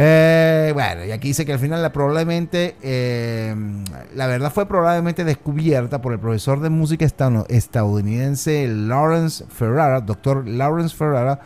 Eh, 0.00 0.70
bueno, 0.74 1.04
y 1.04 1.10
aquí 1.10 1.28
dice 1.28 1.44
que 1.44 1.52
al 1.52 1.58
final 1.58 1.82
la, 1.82 1.90
probablemente, 1.90 2.76
eh, 2.82 3.52
la 4.14 4.28
verdad 4.28 4.52
fue 4.52 4.66
probablemente 4.66 5.24
descubierta 5.24 6.00
por 6.00 6.12
el 6.12 6.20
profesor 6.20 6.60
de 6.60 6.70
música 6.70 7.04
estadounidense 7.04 8.68
Lawrence 8.68 9.44
Ferrara, 9.48 10.00
doctor 10.00 10.46
Lawrence 10.46 10.94
Ferrara, 10.94 11.40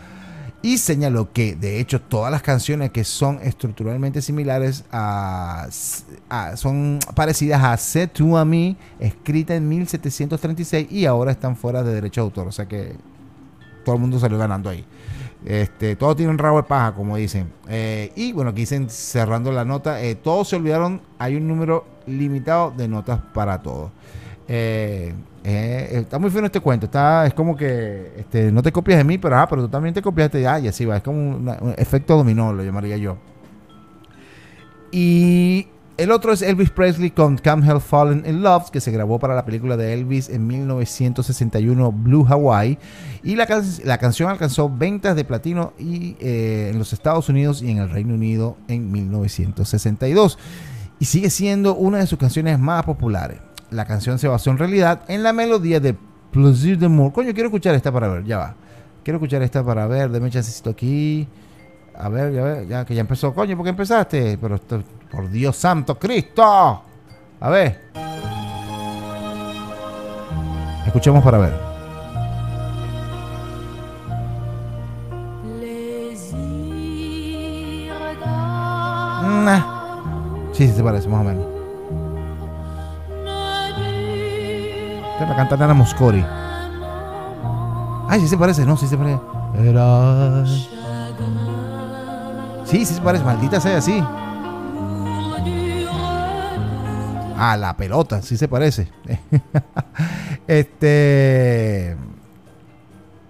y 0.63 0.79
señaló 0.79 1.33
que 1.33 1.57
de 1.57 1.81
hecho 1.81 2.01
todas 2.01 2.31
las 2.31 2.43
canciones 2.43 2.91
que 2.91 3.05
son 3.05 3.41
estructuralmente 3.43 4.23
similares 4.23 4.85
a, 4.93 5.69
son 6.55 7.01
parecidas 7.15 7.63
a 7.63 7.77
Set 7.77 8.13
to 8.13 8.37
a 8.37 8.45
Me, 8.45 8.77
escrita 9.01 9.55
en 9.57 9.69
1736 9.69 10.91
y 10.91 11.05
ahora 11.07 11.33
están 11.33 11.57
fuera 11.57 11.83
de 11.83 11.93
derecho 11.93 12.21
de 12.21 12.27
autor, 12.27 12.47
o 12.47 12.53
sea 12.53 12.67
que 12.67 12.97
todo 13.85 13.97
el 13.97 14.01
mundo 14.01 14.19
salió 14.19 14.39
ganando 14.39 14.71
ahí. 14.71 14.85
Este, 15.45 15.97
todos 15.97 16.17
tienen 16.17 16.39
rabo 16.39 16.59
de 16.59 16.63
paja, 16.63 16.95
como 16.95 17.17
dicen. 17.17 17.53
Eh, 17.69 18.13
y 18.15 18.33
bueno, 18.33 18.51
aquí 18.51 18.61
dicen 18.61 18.89
cerrando 18.89 19.51
la 19.51 19.65
nota, 19.65 20.01
eh, 20.01 20.15
todos 20.15 20.49
se 20.49 20.57
olvidaron, 20.57 21.01
hay 21.19 21.35
un 21.35 21.49
número 21.49 21.85
limitado 22.07 22.71
de 22.71 22.87
notas 22.87 23.21
para 23.35 23.61
todos. 23.61 23.91
Eh, 24.49 25.15
eh, 25.45 25.89
está 25.93 26.19
muy 26.19 26.31
fino 26.31 26.47
este 26.47 26.61
cuento. 26.61 26.87
Está, 26.87 27.27
es 27.27 27.35
como 27.35 27.57
que 27.57 28.13
este, 28.19 28.53
no 28.53 28.63
te 28.63 28.73
copias 28.73 28.99
de 28.99 29.05
mí, 29.05 29.19
pero, 29.19 29.37
ah, 29.37 29.47
pero 29.49 29.63
tú 29.63 29.69
también 29.69 29.95
te 29.95 30.03
copiaste 30.03 30.39
de 30.39 30.61
y 30.61 30.69
así 30.69 30.85
va. 30.85 30.97
Es 30.97 31.03
como 31.03 31.19
un 31.19 31.75
efecto 31.77 32.17
dominó, 32.17 32.53
lo 32.53 32.63
llamaría 32.63 32.97
yo. 32.97 33.19
Y 34.91 35.69
el 35.97 36.11
otro 36.11 36.33
es 36.33 36.43
Elvis 36.43 36.71
Presley 36.71 37.11
con 37.11 37.39
Come 37.39 37.67
Hell 37.67 37.81
Fallen 37.81 38.25
in 38.27 38.43
Love, 38.43 38.71
que 38.71 38.81
se 38.81 38.91
grabó 38.91 39.19
para 39.19 39.35
la 39.35 39.45
película 39.45 39.77
de 39.77 39.95
Elvis 39.95 40.29
en 40.29 40.47
1961, 40.47 41.93
Blue 41.93 42.27
Hawaii. 42.29 42.79
Y 43.23 43.37
la, 43.37 43.47
la 43.85 43.99
canción 43.99 44.31
alcanzó 44.31 44.69
ventas 44.69 45.17
de 45.17 45.25
platino 45.25 45.73
y, 45.79 46.17
eh, 46.21 46.71
en 46.73 46.79
los 46.79 46.93
Estados 46.93 47.29
Unidos 47.29 47.63
y 47.63 47.71
en 47.71 47.79
el 47.79 47.91
Reino 47.91 48.15
Unido 48.15 48.57
en 48.69 48.93
1962. 48.93 50.39
Y 50.99 51.07
sigue 51.07 51.31
siendo 51.31 51.75
una 51.75 51.99
de 51.99 52.07
sus 52.07 52.19
canciones 52.19 52.59
más 52.59 52.85
populares 52.85 53.39
la 53.73 53.85
canción 53.85 54.19
se 54.19 54.29
basó 54.29 54.51
en 54.51 54.59
realidad 54.59 55.03
en 55.09 55.23
la 55.23 55.33
melodía 55.33 55.81
de 55.81 55.97
Plaisir 56.31 56.79
de 56.79 56.89
Moore. 56.89 57.13
Coño, 57.13 57.33
quiero 57.33 57.49
escuchar 57.49 57.75
esta 57.75 57.91
para 57.91 58.09
ver, 58.09 58.25
ya 58.25 58.39
va. 58.39 58.55
Quiero 59.03 59.19
escuchar 59.19 59.43
esta 59.43 59.65
para 59.65 59.87
ver, 59.87 60.11
deme 60.11 60.31
chancecito 60.31 60.71
aquí. 60.71 61.27
A 61.97 62.09
ver, 62.09 62.33
ya, 62.33 62.63
ya 62.63 62.85
que 62.85 62.95
ya 62.95 63.01
empezó. 63.01 63.35
Coño, 63.35 63.57
¿por 63.57 63.65
qué 63.65 63.71
empezaste? 63.71 64.39
Pero 64.41 64.55
esto, 64.55 64.83
por 65.11 65.29
Dios 65.31 65.57
santo, 65.57 65.99
Cristo. 65.99 66.83
A 67.41 67.51
ver. 67.51 67.81
Escuchemos 70.87 71.23
para 71.25 71.39
ver. 71.39 71.73
Sí, 80.53 80.69
sí 80.69 80.75
se 80.75 80.83
parece, 80.83 81.09
más 81.09 81.23
o 81.23 81.25
menos. 81.25 81.62
La 85.21 85.37
canta 85.37 85.57
Nana 85.57 85.75
Moscori. 85.75 86.25
Ay, 88.09 88.21
sí 88.21 88.29
se 88.29 88.37
parece, 88.37 88.65
no, 88.67 88.77
sí 88.77 88.87
se 88.87 88.97
parece. 88.97 89.21
Era... 89.59 90.45
Sí, 92.65 92.85
sí 92.85 92.95
se 92.95 93.01
parece, 93.01 93.25
maldita 93.25 93.61
sea, 93.61 93.81
sí. 93.81 94.03
Ah, 97.37 97.57
la 97.57 97.77
pelota, 97.77 98.23
sí 98.23 98.37
se 98.37 98.49
parece. 98.49 98.89
este. 100.47 101.97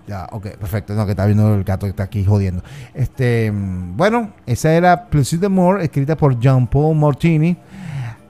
Ya, 0.07 0.29
ok, 0.31 0.49
perfecto. 0.59 0.95
No, 0.95 1.07
que 1.07 1.13
está 1.13 1.25
viendo 1.27 1.55
el 1.55 1.65
gato 1.65 1.87
que 1.87 1.91
está 1.91 2.03
aquí 2.03 2.25
jodiendo. 2.25 2.63
Este, 2.93 3.51
bueno, 3.53 4.33
esa 4.47 4.73
era 4.75 5.07
Plaisir 5.07 5.41
de 5.41 5.49
More, 5.49 5.85
escrita 5.85 6.17
por 6.17 6.39
Jean 6.39 6.67
Paul 6.67 6.97
Martini 6.97 7.57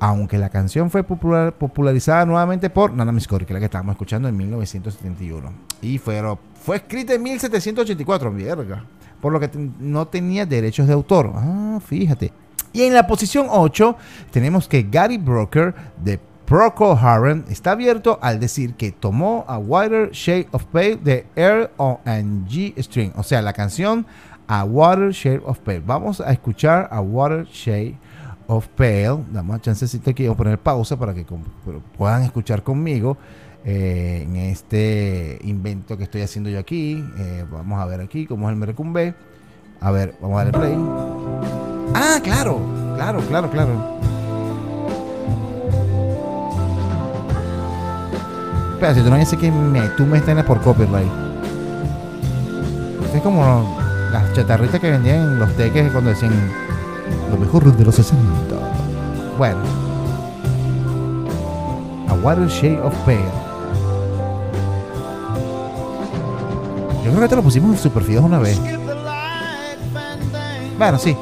aunque 0.02 0.36
la 0.36 0.50
canción 0.50 0.90
fue 0.90 1.04
popularizada 1.04 2.26
nuevamente 2.26 2.70
por 2.70 2.92
Nana 2.92 3.12
Miscori, 3.12 3.46
que 3.46 3.52
es 3.52 3.54
la 3.54 3.60
que 3.60 3.66
estábamos 3.66 3.92
escuchando 3.92 4.28
en 4.28 4.36
1971. 4.36 5.52
Y 5.80 5.98
fue, 5.98 6.20
fue 6.60 6.74
escrita 6.78 7.14
en 7.14 7.22
1784, 7.22 8.32
verga, 8.32 8.84
por 9.20 9.32
lo 9.32 9.38
que 9.38 9.48
no 9.78 10.08
tenía 10.08 10.44
derechos 10.44 10.88
de 10.88 10.92
autor. 10.92 11.30
Ah, 11.36 11.78
fíjate. 11.86 12.32
Y 12.72 12.82
en 12.82 12.94
la 12.94 13.06
posición 13.06 13.46
8 13.48 13.96
tenemos 14.32 14.66
que 14.66 14.82
Gary 14.82 15.18
Broker 15.18 15.72
de 16.02 16.18
Procol 16.46 16.98
Harum 16.98 17.44
está 17.48 17.70
abierto 17.70 18.18
al 18.22 18.40
decir 18.40 18.74
que 18.74 18.90
tomó 18.90 19.44
a 19.46 19.58
Wider 19.58 20.10
Shade 20.10 20.48
of 20.50 20.64
Pale 20.64 20.96
de 20.96 21.26
Air 21.36 21.70
on 21.76 21.98
G 22.48 22.74
String, 22.76 23.12
o 23.14 23.22
sea, 23.22 23.40
la 23.40 23.52
canción 23.52 24.04
a 24.48 24.64
Water 24.64 25.12
Shade 25.12 25.42
of 25.44 25.60
Pale. 25.60 25.82
Vamos 25.86 26.20
a 26.20 26.32
escuchar 26.32 26.88
a 26.90 27.00
Water 27.00 27.44
Shade 27.44 27.92
of 27.92 28.11
Pale. 28.60 29.24
Damos 29.32 29.60
chancecito 29.60 30.10
aquí, 30.10 30.24
vamos 30.24 30.36
a 30.36 30.38
poner 30.38 30.58
pausa 30.58 30.98
para 30.98 31.14
que 31.14 31.24
puedan 31.96 32.22
escuchar 32.22 32.62
conmigo 32.62 33.16
eh, 33.64 34.22
en 34.24 34.36
este 34.36 35.38
invento 35.44 35.96
que 35.96 36.04
estoy 36.04 36.22
haciendo 36.22 36.50
yo 36.50 36.58
aquí. 36.58 37.04
Eh, 37.18 37.44
vamos 37.50 37.80
a 37.80 37.86
ver 37.86 38.00
aquí 38.00 38.26
cómo 38.26 38.48
es 38.48 38.52
el 38.52 38.58
Merecumbe. 38.58 39.14
A 39.80 39.90
ver, 39.90 40.14
vamos 40.20 40.40
a 40.40 40.44
darle 40.44 40.58
play. 40.58 40.76
Ah, 41.94 42.20
claro, 42.22 42.60
claro, 42.96 43.20
claro, 43.20 43.50
claro. 43.50 43.98
Espera, 48.74 48.94
si 48.94 49.00
tú 49.02 49.10
no 49.10 49.16
dices 49.16 49.38
que 49.38 49.50
me, 49.50 49.80
tú 49.90 50.04
me 50.06 50.18
estás 50.18 50.44
por 50.44 50.60
copyright. 50.60 51.06
es 53.14 53.22
como 53.22 53.78
las 54.10 54.32
chatarritas 54.32 54.80
que 54.80 54.90
vendían 54.90 55.20
en 55.20 55.38
los 55.38 55.56
teques 55.56 55.92
cuando 55.92 56.10
decían 56.10 56.32
lo 57.30 57.36
mejor 57.38 57.76
de 57.76 57.84
los 57.84 57.94
60. 57.94 58.20
Bueno. 59.38 59.58
A 62.08 62.14
Water 62.14 62.48
Shade 62.48 62.80
of 62.80 62.94
Pale. 63.04 63.20
Yo 67.04 67.10
creo 67.10 67.20
que 67.20 67.28
te 67.28 67.36
lo 67.36 67.42
pusimos 67.42 67.72
en 67.72 67.78
Superfidos 67.78 68.24
una 68.24 68.38
vez. 68.38 68.60
Bueno, 70.78 70.98
sí. 70.98 71.16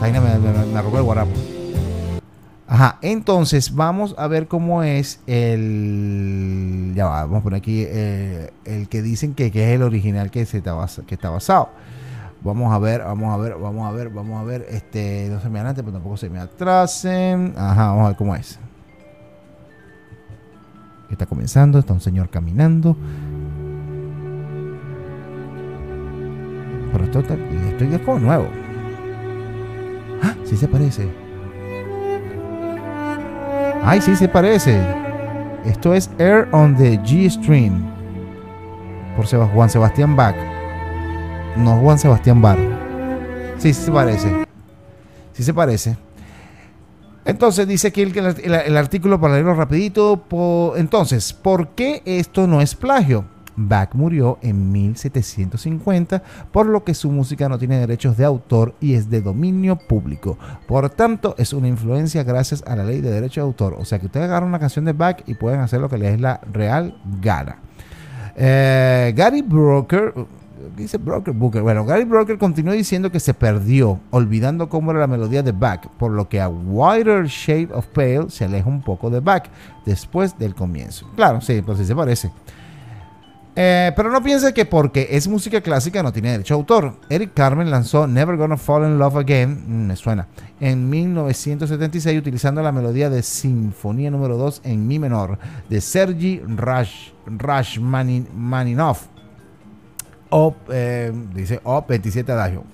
Ahí 0.00 0.12
me, 0.12 0.20
me, 0.20 0.38
me, 0.38 0.80
el 0.80 1.02
guarapo. 1.02 1.30
Ajá, 2.66 2.98
entonces 3.02 3.74
vamos 3.74 4.14
a 4.18 4.26
ver 4.26 4.48
cómo 4.48 4.82
es 4.82 5.20
el. 5.26 6.92
Ya 6.94 7.06
va, 7.06 7.22
vamos 7.22 7.40
a 7.40 7.42
poner 7.42 7.58
aquí 7.58 7.84
eh, 7.86 8.50
el 8.64 8.88
que 8.88 9.02
dicen 9.02 9.34
que, 9.34 9.50
que, 9.50 9.68
es 9.68 9.76
el 9.76 9.82
original 9.82 10.30
que, 10.30 10.44
se 10.46 10.62
que 10.62 11.14
está 11.14 11.30
basado. 11.30 11.68
Vamos 12.44 12.74
a 12.74 12.78
ver, 12.78 13.02
vamos 13.02 13.32
a 13.32 13.38
ver, 13.38 13.54
vamos 13.54 13.88
a 13.88 13.92
ver, 13.92 14.10
vamos 14.10 14.38
a 14.38 14.44
ver. 14.44 14.66
Este, 14.68 15.28
no 15.30 15.40
se 15.40 15.48
me 15.48 15.60
adelante, 15.60 15.82
pero 15.82 15.94
tampoco 15.94 16.18
se 16.18 16.28
me 16.28 16.38
atrasen. 16.38 17.54
Ajá, 17.56 17.86
vamos 17.86 18.04
a 18.04 18.08
ver 18.08 18.16
cómo 18.16 18.36
es. 18.36 18.60
Está 21.10 21.24
comenzando, 21.24 21.78
está 21.78 21.94
un 21.94 22.02
señor 22.02 22.28
caminando. 22.28 22.96
Pero 26.92 27.04
esto, 27.04 27.20
esto 27.20 27.84
ya 27.84 27.96
es 27.96 28.02
como 28.02 28.18
nuevo. 28.18 28.46
¡Ah! 30.22 30.34
Sí 30.44 30.58
se 30.58 30.68
parece. 30.68 31.08
¡Ay, 33.82 34.02
sí 34.02 34.14
se 34.16 34.28
parece! 34.28 34.80
Esto 35.64 35.94
es 35.94 36.10
Air 36.18 36.48
on 36.52 36.76
the 36.76 36.98
G 37.00 37.30
String. 37.30 37.82
Por 39.16 39.26
Juan 39.26 39.70
Sebastián 39.70 40.14
Bach. 40.14 40.53
No 41.56 41.78
Juan 41.78 41.98
Sebastián 41.98 42.42
Bar. 42.42 42.58
Sí, 43.58 43.72
sí 43.72 43.84
se 43.84 43.92
parece. 43.92 44.46
Sí 45.32 45.42
se 45.42 45.54
parece. 45.54 45.96
Entonces 47.24 47.66
dice 47.66 47.88
aquí 47.88 48.02
el, 48.02 48.76
artículo 48.76 49.20
para 49.20 49.34
leerlo 49.34 49.54
rapidito. 49.54 50.24
entonces, 50.76 51.32
¿por 51.32 51.68
qué 51.68 52.02
esto 52.04 52.46
no 52.46 52.60
es 52.60 52.74
plagio? 52.74 53.24
Bach 53.56 53.94
murió 53.94 54.38
en 54.42 54.72
1750, 54.72 56.22
por 56.50 56.66
lo 56.66 56.82
que 56.82 56.92
su 56.92 57.10
música 57.10 57.48
no 57.48 57.56
tiene 57.56 57.78
derechos 57.78 58.16
de 58.16 58.24
autor 58.24 58.74
y 58.80 58.94
es 58.94 59.08
de 59.08 59.20
dominio 59.20 59.76
público. 59.76 60.36
Por 60.66 60.90
tanto, 60.90 61.36
es 61.38 61.52
una 61.52 61.68
influencia 61.68 62.24
gracias 62.24 62.64
a 62.66 62.74
la 62.74 62.84
ley 62.84 63.00
de 63.00 63.10
derecho 63.10 63.40
de 63.40 63.46
autor. 63.46 63.76
O 63.78 63.84
sea 63.84 64.00
que 64.00 64.06
ustedes 64.06 64.26
agarran 64.26 64.48
una 64.48 64.58
canción 64.58 64.84
de 64.84 64.92
Bach 64.92 65.22
y 65.26 65.34
pueden 65.34 65.60
hacer 65.60 65.80
lo 65.80 65.88
que 65.88 65.98
les 65.98 66.14
es 66.14 66.20
la 66.20 66.40
real 66.52 67.00
gana. 67.22 67.58
Eh, 68.36 69.12
Gary 69.16 69.42
Broker 69.42 70.12
dice 70.76 70.98
Broker 70.98 71.34
Booker. 71.34 71.62
Bueno, 71.62 71.84
Gary 71.84 72.04
Broker 72.04 72.38
continuó 72.38 72.74
diciendo 72.74 73.10
que 73.10 73.20
se 73.20 73.34
perdió, 73.34 74.00
olvidando 74.10 74.68
cómo 74.68 74.90
era 74.90 75.00
la 75.00 75.06
melodía 75.06 75.42
de 75.42 75.52
Back, 75.52 75.88
por 75.98 76.12
lo 76.12 76.28
que 76.28 76.40
a 76.40 76.48
Wider 76.48 77.26
Shape 77.26 77.68
of 77.72 77.86
Pale 77.88 78.26
se 78.28 78.44
aleja 78.44 78.68
un 78.68 78.82
poco 78.82 79.10
de 79.10 79.20
Back 79.20 79.50
después 79.84 80.38
del 80.38 80.54
comienzo. 80.54 81.10
Claro, 81.16 81.40
sí, 81.40 81.62
pues 81.62 81.78
sí 81.78 81.84
se 81.84 81.94
parece. 81.94 82.30
Eh, 83.56 83.92
pero 83.94 84.10
no 84.10 84.20
piense 84.20 84.52
que 84.52 84.64
porque 84.64 85.06
es 85.12 85.28
música 85.28 85.60
clásica 85.60 86.02
no 86.02 86.12
tiene 86.12 86.32
derecho 86.32 86.54
a 86.54 86.56
autor. 86.56 86.98
Eric 87.08 87.34
Carmen 87.34 87.70
lanzó 87.70 88.08
Never 88.08 88.36
Gonna 88.36 88.56
Fall 88.56 88.82
in 88.84 88.98
Love 88.98 89.18
Again, 89.18 89.64
mm, 89.66 89.86
me 89.86 89.94
suena, 89.94 90.26
en 90.58 90.90
1976 90.90 92.18
utilizando 92.18 92.62
la 92.62 92.72
melodía 92.72 93.10
de 93.10 93.22
Sinfonía 93.22 94.10
número 94.10 94.36
2 94.36 94.62
en 94.64 94.88
Mi 94.88 94.98
menor 94.98 95.38
de 95.68 95.80
Sergi 95.80 96.42
Rashmaninov 97.26 99.13
OP, 100.36 100.56
eh, 100.68 101.12
dice 101.32 101.60
OP 101.62 101.88
27 101.90 102.32
Adagio. 102.32 102.64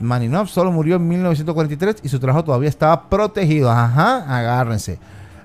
Maninov 0.00 0.46
solo 0.48 0.70
murió 0.70 0.96
en 0.96 1.08
1943 1.08 1.96
y 2.02 2.08
su 2.10 2.20
trabajo 2.20 2.44
todavía 2.44 2.68
estaba 2.68 3.08
protegido. 3.08 3.70
Ajá, 3.70 4.18
agárrense. 4.36 4.98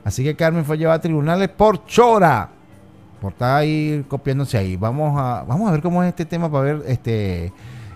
Así 0.04 0.26
que 0.26 0.36
Carmen 0.36 0.66
fue 0.66 0.78
llevada 0.78 0.98
a 0.98 1.02
tribunales 1.02 1.48
por 1.48 1.86
chora. 1.86 2.50
Por 3.22 3.32
estar 3.32 3.62
ahí 3.62 4.04
copiándose 4.10 4.58
ahí. 4.58 4.76
Vamos 4.76 5.18
a, 5.18 5.46
vamos 5.48 5.70
a 5.70 5.72
ver 5.72 5.82
cómo 5.82 6.04
es 6.04 6.10
este 6.10 6.26
tema 6.26 6.52
para 6.52 6.64
ver 6.66 6.84
este. 6.86 7.54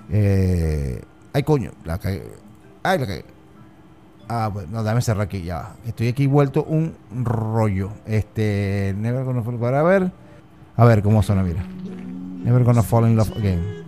Eh, 0.10 1.02
ay, 1.34 1.44
coño. 1.44 1.72
La 1.84 2.00
ay, 2.84 3.00
la 3.00 3.06
que. 3.06 3.26
Ah, 4.30 4.48
bueno, 4.48 4.70
no, 4.72 4.84
dame 4.84 5.02
cerrar 5.02 5.24
aquí 5.24 5.42
ya. 5.42 5.76
Estoy 5.86 6.08
aquí 6.08 6.26
vuelto 6.26 6.64
un 6.64 6.96
rollo. 7.12 7.90
Este. 8.06 8.96
Never 8.98 9.26
para 9.60 9.84
ver. 9.84 10.10
A 10.78 10.86
ver 10.86 11.04
cómo 11.04 11.22
suena, 11.22 11.44
mira. 11.44 11.66
Never 12.43 12.63
gonna 12.63 12.82
fall 12.82 13.06
in 13.06 13.15
love 13.15 13.36
again. 13.38 13.80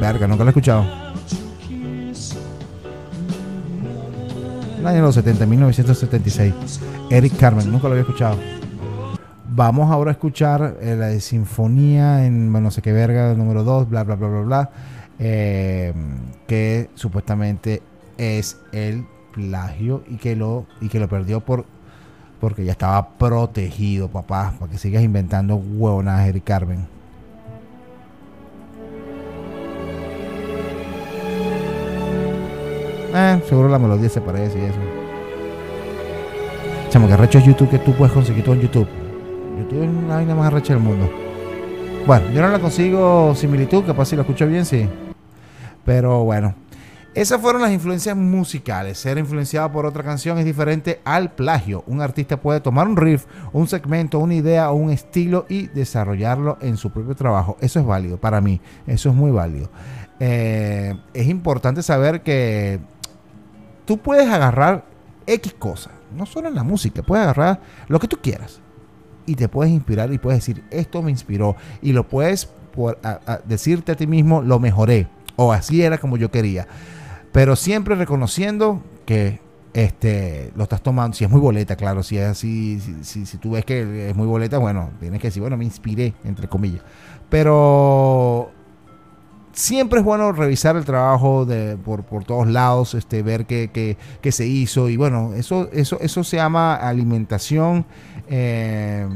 Verga, 0.00 0.26
nunca 0.26 0.44
lo 0.44 0.48
he 0.48 0.52
escuchado. 0.52 0.84
El 4.78 4.86
año 4.86 4.96
de 4.96 5.02
los 5.02 5.14
70, 5.14 5.44
1976. 5.44 6.80
Eric 7.10 7.36
Carmen, 7.36 7.70
nunca 7.70 7.86
lo 7.86 7.90
había 7.90 8.02
escuchado. 8.02 8.59
Vamos 9.52 9.90
ahora 9.90 10.12
a 10.12 10.12
escuchar 10.12 10.76
eh, 10.80 10.94
la 10.96 11.18
Sinfonía 11.18 12.24
en 12.24 12.52
no 12.52 12.70
sé 12.70 12.82
qué 12.82 12.92
verga, 12.92 13.34
número 13.34 13.64
2, 13.64 13.88
bla, 13.88 14.04
bla, 14.04 14.14
bla, 14.14 14.28
bla, 14.28 14.40
bla. 14.42 14.70
Eh, 15.18 15.92
que 16.46 16.88
supuestamente 16.94 17.82
es 18.16 18.58
el 18.70 19.04
plagio 19.32 20.04
y 20.08 20.18
que 20.18 20.36
lo, 20.36 20.66
y 20.80 20.88
que 20.88 21.00
lo 21.00 21.08
perdió 21.08 21.40
por 21.40 21.64
porque 22.40 22.64
ya 22.64 22.72
estaba 22.72 23.10
protegido, 23.18 24.08
papá, 24.08 24.54
para 24.58 24.70
que 24.70 24.78
sigas 24.78 25.02
inventando 25.02 25.56
huevonas, 25.56 26.28
Eric 26.28 26.44
Carmen. 26.44 26.86
Eh, 33.12 33.42
seguro 33.48 33.68
la 33.68 33.80
melodía 33.80 34.08
se 34.08 34.20
parece 34.20 34.58
y 34.60 34.64
eso. 34.64 34.78
Chamo, 36.88 37.08
que 37.08 37.16
recho 37.16 37.38
es 37.38 37.44
YouTube 37.44 37.68
que 37.68 37.78
tú 37.80 37.92
puedes 37.94 38.12
conseguir 38.12 38.44
todo 38.44 38.54
en 38.54 38.60
YouTube. 38.60 39.09
YouTube 39.60 39.82
es 39.82 40.08
la 40.08 40.16
vaina 40.16 40.34
más 40.34 40.46
arrecha 40.46 40.74
del 40.74 40.82
mundo. 40.82 41.10
Bueno, 42.06 42.30
yo 42.32 42.40
no 42.40 42.48
la 42.48 42.58
consigo 42.58 43.34
similitud, 43.34 43.84
capaz 43.84 44.06
si 44.06 44.16
lo 44.16 44.22
escucho 44.22 44.46
bien, 44.46 44.64
sí. 44.64 44.88
Pero 45.84 46.24
bueno, 46.24 46.54
esas 47.14 47.40
fueron 47.40 47.62
las 47.62 47.72
influencias 47.72 48.16
musicales. 48.16 48.98
Ser 48.98 49.18
influenciado 49.18 49.70
por 49.70 49.84
otra 49.84 50.02
canción 50.02 50.38
es 50.38 50.44
diferente 50.44 51.00
al 51.04 51.32
plagio. 51.32 51.84
Un 51.86 52.00
artista 52.00 52.40
puede 52.40 52.60
tomar 52.60 52.88
un 52.88 52.96
riff, 52.96 53.26
un 53.52 53.68
segmento, 53.68 54.18
una 54.18 54.34
idea 54.34 54.70
o 54.70 54.74
un 54.74 54.90
estilo 54.90 55.44
y 55.48 55.66
desarrollarlo 55.66 56.56
en 56.62 56.76
su 56.76 56.90
propio 56.90 57.14
trabajo. 57.14 57.56
Eso 57.60 57.80
es 57.80 57.86
válido 57.86 58.16
para 58.16 58.40
mí. 58.40 58.60
Eso 58.86 59.10
es 59.10 59.14
muy 59.14 59.30
válido. 59.30 59.70
Eh, 60.20 60.94
es 61.12 61.28
importante 61.28 61.82
saber 61.82 62.22
que 62.22 62.80
tú 63.84 63.98
puedes 63.98 64.28
agarrar 64.28 64.84
X 65.26 65.54
cosas. 65.58 65.92
No 66.16 66.26
solo 66.26 66.48
en 66.48 66.54
la 66.54 66.64
música. 66.64 67.02
Puedes 67.02 67.24
agarrar 67.24 67.60
lo 67.88 67.98
que 67.98 68.08
tú 68.08 68.18
quieras 68.22 68.60
y 69.30 69.34
te 69.36 69.48
puedes 69.48 69.72
inspirar 69.72 70.12
y 70.12 70.18
puedes 70.18 70.40
decir, 70.40 70.64
esto 70.70 71.02
me 71.02 71.10
inspiró 71.10 71.56
y 71.82 71.92
lo 71.92 72.08
puedes 72.08 72.48
decirte 73.46 73.92
a 73.92 73.96
ti 73.96 74.06
mismo, 74.06 74.42
lo 74.42 74.58
mejoré 74.58 75.08
o 75.36 75.52
así 75.52 75.82
era 75.82 75.98
como 75.98 76.16
yo 76.16 76.30
quería. 76.30 76.66
Pero 77.32 77.54
siempre 77.56 77.94
reconociendo 77.94 78.82
que 79.06 79.40
este, 79.72 80.52
lo 80.56 80.64
estás 80.64 80.82
tomando, 80.82 81.16
si 81.16 81.24
es 81.24 81.30
muy 81.30 81.40
boleta, 81.40 81.76
claro, 81.76 82.02
si 82.02 82.18
es 82.18 82.26
así, 82.26 82.80
si, 83.02 83.24
si, 83.24 83.38
tú 83.38 83.52
ves 83.52 83.64
que 83.64 84.10
es 84.10 84.16
muy 84.16 84.26
boleta, 84.26 84.58
bueno, 84.58 84.90
tienes 84.98 85.20
que 85.20 85.28
decir, 85.28 85.40
bueno, 85.40 85.56
me 85.56 85.64
inspiré, 85.64 86.14
entre 86.24 86.48
comillas. 86.48 86.82
Pero 87.28 88.50
siempre 89.52 90.00
es 90.00 90.04
bueno 90.04 90.32
revisar 90.32 90.76
el 90.76 90.84
trabajo 90.84 91.44
de, 91.44 91.76
por, 91.76 92.02
por 92.02 92.24
todos 92.24 92.48
lados, 92.48 92.94
este, 92.94 93.22
ver 93.22 93.46
qué, 93.46 93.70
qué, 93.72 93.96
qué, 94.20 94.32
se 94.32 94.46
hizo. 94.46 94.88
Y 94.88 94.96
bueno, 94.96 95.34
eso, 95.34 95.68
eso, 95.72 95.98
eso 96.00 96.24
se 96.24 96.36
llama 96.36 96.74
alimentación. 96.74 97.86
Eh, 98.30 99.06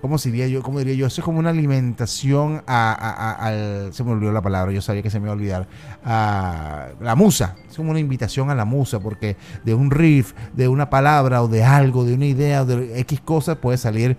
¿Cómo 0.00 0.16
diría 0.16 0.46
yo? 0.46 0.62
¿Cómo 0.62 0.78
diría 0.78 0.94
yo? 0.94 1.06
Eso 1.06 1.20
es 1.20 1.24
como 1.24 1.40
una 1.40 1.50
alimentación 1.50 2.62
a, 2.66 3.36
al. 3.40 3.92
Se 3.92 4.04
me 4.04 4.12
olvidó 4.12 4.30
la 4.30 4.42
palabra, 4.42 4.72
yo 4.72 4.80
sabía 4.80 5.02
que 5.02 5.10
se 5.10 5.18
me 5.18 5.24
iba 5.24 5.32
a 5.32 5.36
olvidar. 5.36 5.68
A 6.04 6.88
la 7.00 7.16
musa. 7.16 7.56
Es 7.68 7.76
como 7.76 7.90
una 7.90 7.98
invitación 7.98 8.50
a 8.50 8.54
la 8.54 8.64
musa, 8.64 9.00
porque 9.00 9.36
de 9.64 9.74
un 9.74 9.90
riff, 9.90 10.34
de 10.52 10.68
una 10.68 10.88
palabra 10.88 11.42
o 11.42 11.48
de 11.48 11.64
algo, 11.64 12.04
de 12.04 12.14
una 12.14 12.26
idea, 12.26 12.64
de 12.64 13.00
X 13.00 13.20
cosas, 13.20 13.56
puede 13.56 13.76
salir 13.76 14.16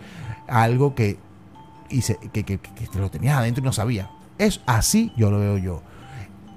algo 0.47 0.95
que, 0.95 1.17
y 1.89 2.01
que, 2.01 2.43
que, 2.43 2.59
que, 2.59 2.99
lo 2.99 3.09
tenía 3.09 3.37
adentro 3.37 3.61
y 3.61 3.65
no 3.65 3.73
sabía. 3.73 4.09
Es 4.37 4.61
así, 4.65 5.13
yo 5.15 5.31
lo 5.31 5.39
veo 5.39 5.57
yo. 5.57 5.81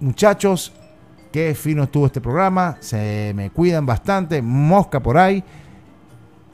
Muchachos, 0.00 0.72
qué 1.30 1.54
fino 1.54 1.84
estuvo 1.84 2.06
este 2.06 2.20
programa. 2.20 2.76
Se 2.80 3.32
me 3.36 3.50
cuidan 3.50 3.86
bastante. 3.86 4.42
Mosca 4.42 5.00
por 5.00 5.16
ahí. 5.16 5.44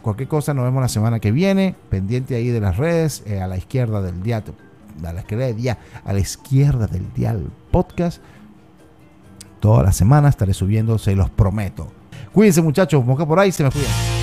Cualquier 0.02 0.28
cosa, 0.28 0.54
nos 0.54 0.64
vemos 0.64 0.80
la 0.80 0.88
semana 0.88 1.20
que 1.20 1.32
viene. 1.32 1.74
Pendiente 1.90 2.36
ahí 2.36 2.48
de 2.48 2.60
las 2.60 2.76
redes, 2.76 3.22
eh, 3.26 3.40
a 3.40 3.46
la 3.46 3.56
izquierda 3.56 4.00
del 4.00 4.22
dial, 4.22 4.44
a 5.04 5.12
la 5.12 5.20
izquierda 5.20 5.46
del 5.46 5.56
dial, 5.56 5.78
a 6.04 6.12
la 6.12 6.20
izquierda 6.20 6.86
del 6.86 7.12
dial 7.14 7.50
podcast. 7.70 8.22
Toda 9.60 9.82
la 9.82 9.92
semana 9.92 10.28
estaré 10.28 10.54
subiendo, 10.54 10.98
se 10.98 11.16
los 11.16 11.30
prometo. 11.30 11.88
Cuídense 12.32 12.62
muchachos, 12.62 13.04
mosca 13.04 13.26
por 13.26 13.40
ahí, 13.40 13.50
se 13.50 13.64
me 13.64 13.70
cuidan. 13.70 14.17